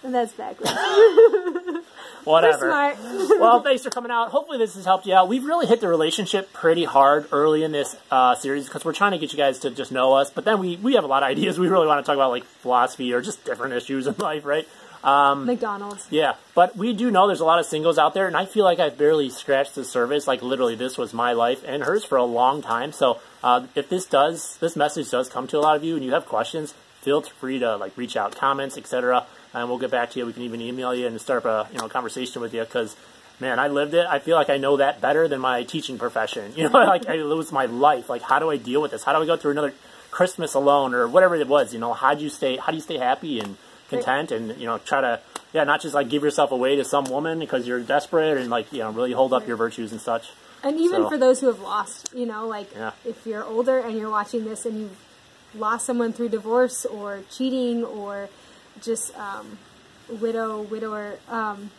and 0.02 0.14
that's 0.14 0.32
backwards. 0.32 0.72
Whatever. 2.24 2.68
smart. 2.68 2.96
well, 3.40 3.62
thanks 3.62 3.82
for 3.82 3.90
coming 3.90 4.10
out. 4.10 4.30
Hopefully, 4.30 4.58
this 4.58 4.74
has 4.74 4.84
helped 4.84 5.06
you 5.06 5.14
out. 5.14 5.28
We've 5.28 5.44
really 5.44 5.66
hit 5.66 5.80
the 5.80 5.88
relationship 5.88 6.52
pretty 6.52 6.84
hard 6.84 7.26
early 7.32 7.62
in 7.62 7.72
this 7.72 7.96
uh, 8.10 8.34
series 8.34 8.66
because 8.66 8.84
we're 8.84 8.92
trying 8.92 9.12
to 9.12 9.18
get 9.18 9.32
you 9.32 9.38
guys 9.38 9.58
to 9.60 9.70
just 9.70 9.90
know 9.90 10.14
us. 10.14 10.30
But 10.30 10.44
then 10.44 10.58
we, 10.58 10.76
we 10.76 10.94
have 10.94 11.04
a 11.04 11.06
lot 11.06 11.22
of 11.22 11.28
ideas. 11.28 11.58
We 11.58 11.68
really 11.68 11.86
want 11.86 12.04
to 12.04 12.06
talk 12.06 12.16
about 12.16 12.30
like 12.30 12.44
philosophy 12.44 13.12
or 13.12 13.22
just 13.22 13.44
different 13.44 13.74
issues 13.74 14.06
in 14.06 14.14
life, 14.18 14.44
right? 14.44 14.68
Um, 15.02 15.46
McDonald's. 15.46 16.06
Yeah, 16.10 16.34
but 16.54 16.76
we 16.76 16.92
do 16.92 17.10
know 17.10 17.26
there's 17.26 17.40
a 17.40 17.44
lot 17.44 17.60
of 17.60 17.66
singles 17.66 17.98
out 17.98 18.14
there, 18.14 18.26
and 18.26 18.36
I 18.36 18.46
feel 18.46 18.64
like 18.64 18.78
I've 18.78 18.98
barely 18.98 19.30
scratched 19.30 19.74
the 19.74 19.84
surface. 19.84 20.26
Like 20.26 20.42
literally, 20.42 20.74
this 20.74 20.98
was 20.98 21.14
my 21.14 21.32
life 21.32 21.62
and 21.66 21.82
hers 21.84 22.04
for 22.04 22.18
a 22.18 22.24
long 22.24 22.62
time. 22.62 22.92
So 22.92 23.20
uh, 23.42 23.66
if 23.74 23.88
this 23.88 24.06
does, 24.06 24.56
this 24.58 24.76
message 24.76 25.10
does 25.10 25.28
come 25.28 25.46
to 25.48 25.58
a 25.58 25.60
lot 25.60 25.76
of 25.76 25.84
you, 25.84 25.96
and 25.96 26.04
you 26.04 26.12
have 26.12 26.26
questions, 26.26 26.74
feel 27.00 27.20
free 27.22 27.58
to 27.58 27.76
like 27.76 27.96
reach 27.96 28.16
out, 28.16 28.36
comments, 28.36 28.76
etc., 28.76 29.26
and 29.54 29.68
we'll 29.68 29.78
get 29.78 29.90
back 29.90 30.10
to 30.10 30.18
you. 30.18 30.26
We 30.26 30.32
can 30.32 30.42
even 30.42 30.60
email 30.60 30.94
you 30.94 31.06
and 31.06 31.20
start 31.20 31.44
up 31.44 31.70
a 31.70 31.72
you 31.72 31.78
know 31.78 31.88
conversation 31.88 32.42
with 32.42 32.54
you 32.54 32.62
because. 32.62 32.96
Man, 33.40 33.60
I 33.60 33.68
lived 33.68 33.94
it. 33.94 34.04
I 34.04 34.18
feel 34.18 34.34
like 34.34 34.50
I 34.50 34.56
know 34.56 34.78
that 34.78 35.00
better 35.00 35.28
than 35.28 35.38
my 35.40 35.62
teaching 35.62 35.96
profession. 35.96 36.52
You 36.56 36.68
know, 36.68 36.80
like 36.80 37.08
I, 37.08 37.18
it 37.18 37.22
was 37.22 37.52
my 37.52 37.66
life. 37.66 38.08
Like, 38.08 38.22
how 38.22 38.40
do 38.40 38.50
I 38.50 38.56
deal 38.56 38.82
with 38.82 38.90
this? 38.90 39.04
How 39.04 39.12
do 39.12 39.22
I 39.22 39.26
go 39.26 39.36
through 39.36 39.52
another 39.52 39.74
Christmas 40.10 40.54
alone 40.54 40.92
or 40.92 41.06
whatever 41.06 41.36
it 41.36 41.46
was? 41.46 41.72
You 41.72 41.78
know, 41.78 41.92
how 41.92 42.14
do 42.14 42.24
you 42.24 42.30
stay? 42.30 42.56
How 42.56 42.72
do 42.72 42.74
you 42.74 42.82
stay 42.82 42.98
happy 42.98 43.38
and 43.38 43.56
content 43.88 44.30
and 44.30 44.58
you 44.60 44.66
know 44.66 44.78
try 44.78 45.00
to 45.00 45.20
yeah 45.52 45.64
not 45.64 45.80
just 45.80 45.94
like 45.94 46.08
give 46.08 46.22
yourself 46.22 46.52
away 46.52 46.76
to 46.76 46.84
some 46.84 47.04
woman 47.04 47.38
because 47.38 47.66
you're 47.66 47.80
desperate 47.80 48.36
and 48.36 48.50
like 48.50 48.72
you 48.72 48.80
know 48.80 48.90
really 48.90 49.12
hold 49.12 49.32
up 49.32 49.46
your 49.46 49.56
virtues 49.56 49.92
and 49.92 50.00
such 50.00 50.30
And 50.62 50.78
even 50.80 51.02
So- 51.04 51.08
for 51.10 51.16
those 51.18 51.40
who 51.40 51.46
have 51.46 51.60
lost, 51.60 52.10
you 52.14 52.26
know, 52.26 52.46
like 52.46 52.70
Yeah. 52.74 52.92
if 53.04 53.26
you're 53.26 53.44
older 53.44 53.78
and 53.78 53.96
you're 53.96 54.10
watching 54.10 54.44
this 54.44 54.66
and 54.66 54.78
you've 54.80 54.96
lost 55.54 55.86
someone 55.86 56.12
through 56.12 56.28
divorce 56.30 56.84
or 56.84 57.22
cheating 57.30 57.84
or 57.84 58.28
just 58.82 59.16
um, 59.18 59.58
widow, 60.08 60.60
widower, 60.62 61.18
um, 61.30 61.70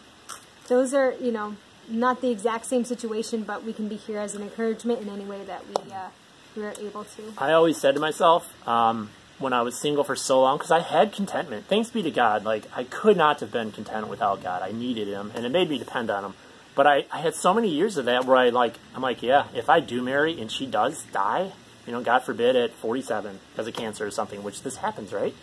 those 0.68 0.94
are, 0.94 1.14
you 1.20 1.32
know, 1.32 1.56
not 1.88 2.22
the 2.22 2.30
exact 2.30 2.66
same 2.66 2.86
situation, 2.86 3.44
but 3.44 3.64
we 3.64 3.74
can 3.74 3.88
be 3.88 3.96
here 3.96 4.20
as 4.20 4.36
an 4.36 4.42
encouragement 4.44 5.02
in 5.02 5.10
any 5.10 5.26
way 5.26 5.44
that 5.46 5.62
we, 5.68 5.92
uh, 5.92 6.10
we're 6.56 6.74
able 6.82 7.04
to. 7.04 7.22
i 7.38 7.52
always 7.54 7.78
said 7.78 7.94
to 7.94 8.02
myself 8.02 8.52
um, 8.68 9.10
when 9.38 9.54
i 9.54 9.62
was 9.62 9.78
single 9.80 10.04
for 10.04 10.16
so 10.16 10.42
long 10.42 10.58
because 10.58 10.72
i 10.72 10.80
had 10.80 11.14
contentment 11.14 11.64
thanks 11.68 11.90
be 11.92 12.02
to 12.02 12.10
god 12.12 12.44
like 12.44 12.66
i 12.76 12.84
could 12.84 13.16
not 13.16 13.40
have 13.40 13.52
been 13.52 13.72
content 13.72 14.08
without 14.08 14.42
god 14.42 14.62
i 14.64 14.72
needed 14.72 15.08
him 15.08 15.32
and 15.36 15.46
it 15.46 15.50
made 15.50 15.70
me 15.70 15.78
depend 15.78 16.10
on 16.10 16.26
him 16.26 16.34
but 16.80 16.88
I, 16.88 17.06
I 17.12 17.20
had 17.20 17.36
so 17.36 17.54
many 17.54 17.70
years 17.70 17.98
of 17.98 18.06
that 18.06 18.26
where 18.26 18.38
i 18.38 18.50
like 18.50 18.76
i'm 18.96 19.02
like 19.02 19.22
yeah 19.22 19.48
if 19.54 19.70
i 19.70 19.80
do 19.80 20.02
marry 20.02 20.40
and 20.40 20.50
she 20.50 20.66
does 20.66 21.04
die 21.12 21.52
you 21.86 21.92
know 21.92 22.02
god 22.02 22.20
forbid 22.20 22.56
at 22.56 22.72
47 22.72 23.40
because 23.52 23.68
of 23.68 23.74
cancer 23.74 24.06
or 24.06 24.12
something 24.12 24.44
which 24.44 24.64
this 24.64 24.78
happens 24.78 25.12
right 25.12 25.36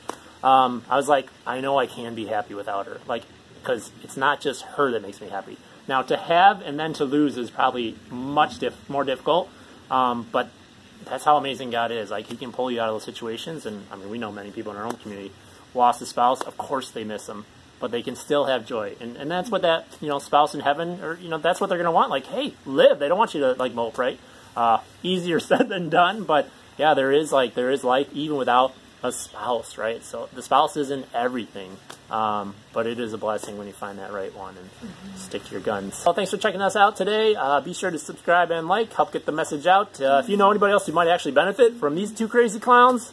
um, 0.46 0.84
I 0.88 0.96
was 0.96 1.08
like, 1.08 1.28
I 1.46 1.60
know 1.60 1.78
I 1.78 1.86
can 1.86 2.14
be 2.14 2.26
happy 2.26 2.54
without 2.54 2.86
her, 2.86 3.00
like 3.08 3.24
because 3.60 3.90
it's 4.04 4.16
not 4.16 4.40
just 4.40 4.62
her 4.62 4.92
that 4.92 5.02
makes 5.02 5.20
me 5.20 5.28
happy. 5.28 5.58
Now 5.88 6.02
to 6.02 6.16
have 6.16 6.62
and 6.62 6.78
then 6.78 6.92
to 6.94 7.04
lose 7.04 7.36
is 7.36 7.50
probably 7.50 7.96
much 8.10 8.62
more 8.88 9.04
difficult, 9.04 9.48
um, 9.90 10.26
but 10.30 10.48
that's 11.04 11.24
how 11.24 11.36
amazing 11.36 11.70
God 11.70 11.90
is. 11.90 12.10
Like 12.10 12.26
He 12.26 12.36
can 12.36 12.52
pull 12.52 12.70
you 12.70 12.80
out 12.80 12.88
of 12.88 12.94
those 12.94 13.04
situations, 13.04 13.66
and 13.66 13.86
I 13.90 13.96
mean, 13.96 14.08
we 14.08 14.18
know 14.18 14.30
many 14.30 14.50
people 14.50 14.72
in 14.72 14.78
our 14.78 14.84
own 14.84 14.96
community 14.96 15.32
lost 15.74 16.00
a 16.02 16.06
spouse. 16.06 16.42
Of 16.42 16.56
course, 16.56 16.90
they 16.90 17.04
miss 17.04 17.26
them, 17.26 17.44
but 17.80 17.90
they 17.90 18.02
can 18.02 18.16
still 18.16 18.46
have 18.46 18.66
joy, 18.66 18.96
and 19.00 19.16
and 19.16 19.30
that's 19.30 19.50
what 19.50 19.62
that 19.62 19.86
you 20.00 20.08
know 20.08 20.18
spouse 20.18 20.54
in 20.54 20.60
heaven, 20.60 21.00
or 21.02 21.14
you 21.14 21.28
know, 21.28 21.38
that's 21.38 21.60
what 21.60 21.68
they're 21.68 21.78
gonna 21.78 21.92
want. 21.92 22.10
Like, 22.10 22.26
hey, 22.26 22.54
live. 22.64 22.98
They 22.98 23.08
don't 23.08 23.18
want 23.18 23.34
you 23.34 23.40
to 23.40 23.52
like 23.54 23.74
mope, 23.74 23.98
right? 23.98 24.18
Uh, 24.56 24.78
easier 25.02 25.40
said 25.50 25.68
than 25.68 25.88
done, 25.88 26.24
but 26.24 26.48
yeah, 26.78 26.94
there 26.94 27.12
is 27.12 27.32
like 27.32 27.54
there 27.54 27.70
is 27.70 27.84
life 27.84 28.08
even 28.12 28.36
without 28.36 28.74
a 29.02 29.12
spouse, 29.12 29.78
right? 29.78 30.02
So 30.02 30.28
the 30.32 30.42
spouse 30.42 30.76
isn't 30.76 31.06
everything, 31.14 31.76
um, 32.10 32.54
but 32.72 32.86
it 32.86 32.98
is 32.98 33.12
a 33.12 33.18
blessing 33.18 33.58
when 33.58 33.66
you 33.66 33.72
find 33.72 33.98
that 33.98 34.12
right 34.12 34.34
one 34.34 34.56
and 34.56 35.18
stick 35.18 35.44
to 35.44 35.52
your 35.52 35.60
guns. 35.60 36.02
Well, 36.04 36.14
thanks 36.14 36.30
for 36.30 36.38
checking 36.38 36.62
us 36.62 36.76
out 36.76 36.96
today. 36.96 37.34
Uh, 37.34 37.60
be 37.60 37.74
sure 37.74 37.90
to 37.90 37.98
subscribe 37.98 38.50
and 38.50 38.68
like, 38.68 38.92
help 38.92 39.12
get 39.12 39.26
the 39.26 39.32
message 39.32 39.66
out. 39.66 40.00
Uh, 40.00 40.20
if 40.24 40.28
you 40.28 40.36
know 40.36 40.50
anybody 40.50 40.72
else 40.72 40.86
who 40.86 40.92
might 40.92 41.08
actually 41.08 41.32
benefit 41.32 41.74
from 41.74 41.94
these 41.94 42.12
two 42.12 42.28
crazy 42.28 42.58
clowns, 42.58 43.12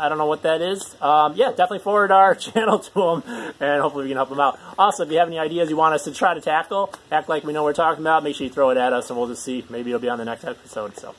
I 0.00 0.08
don't 0.08 0.18
know 0.18 0.26
what 0.26 0.42
that 0.42 0.62
is. 0.62 0.96
Um, 1.00 1.34
yeah, 1.36 1.48
definitely 1.50 1.80
forward 1.80 2.10
our 2.10 2.34
channel 2.46 2.78
to 2.78 2.92
them, 2.94 3.54
and 3.60 3.82
hopefully 3.82 4.04
we 4.04 4.10
can 4.10 4.16
help 4.16 4.30
them 4.30 4.40
out. 4.40 4.58
Also, 4.78 5.04
if 5.04 5.12
you 5.12 5.18
have 5.18 5.28
any 5.28 5.38
ideas 5.38 5.70
you 5.70 5.76
want 5.76 5.94
us 5.94 6.04
to 6.04 6.12
try 6.12 6.34
to 6.34 6.40
tackle, 6.40 6.92
act 7.12 7.28
like 7.28 7.44
we 7.44 7.52
know 7.52 7.62
what 7.62 7.70
we're 7.70 7.84
talking 7.84 8.02
about, 8.02 8.24
make 8.24 8.34
sure 8.36 8.46
you 8.46 8.52
throw 8.52 8.70
it 8.70 8.76
at 8.76 8.92
us, 8.92 9.10
and 9.10 9.18
we'll 9.18 9.28
just 9.28 9.42
see. 9.42 9.64
Maybe 9.68 9.90
it'll 9.90 10.00
be 10.00 10.08
on 10.08 10.18
the 10.18 10.24
next 10.24 10.44
episode. 10.44 10.96
So, 10.96 11.14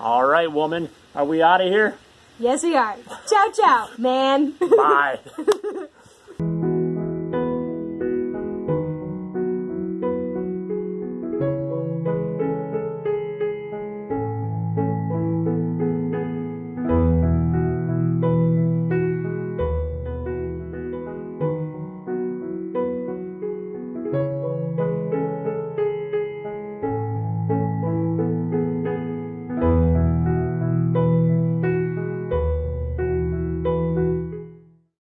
all 0.00 0.24
right, 0.24 0.50
woman, 0.50 0.88
are 1.14 1.24
we 1.24 1.42
out 1.42 1.60
of 1.60 1.68
here? 1.68 1.96
Yes, 2.40 2.62
we 2.62 2.76
are. 2.76 2.96
Ciao, 3.28 3.50
ciao, 3.52 3.88
man. 3.98 4.52
Bye. 4.52 5.18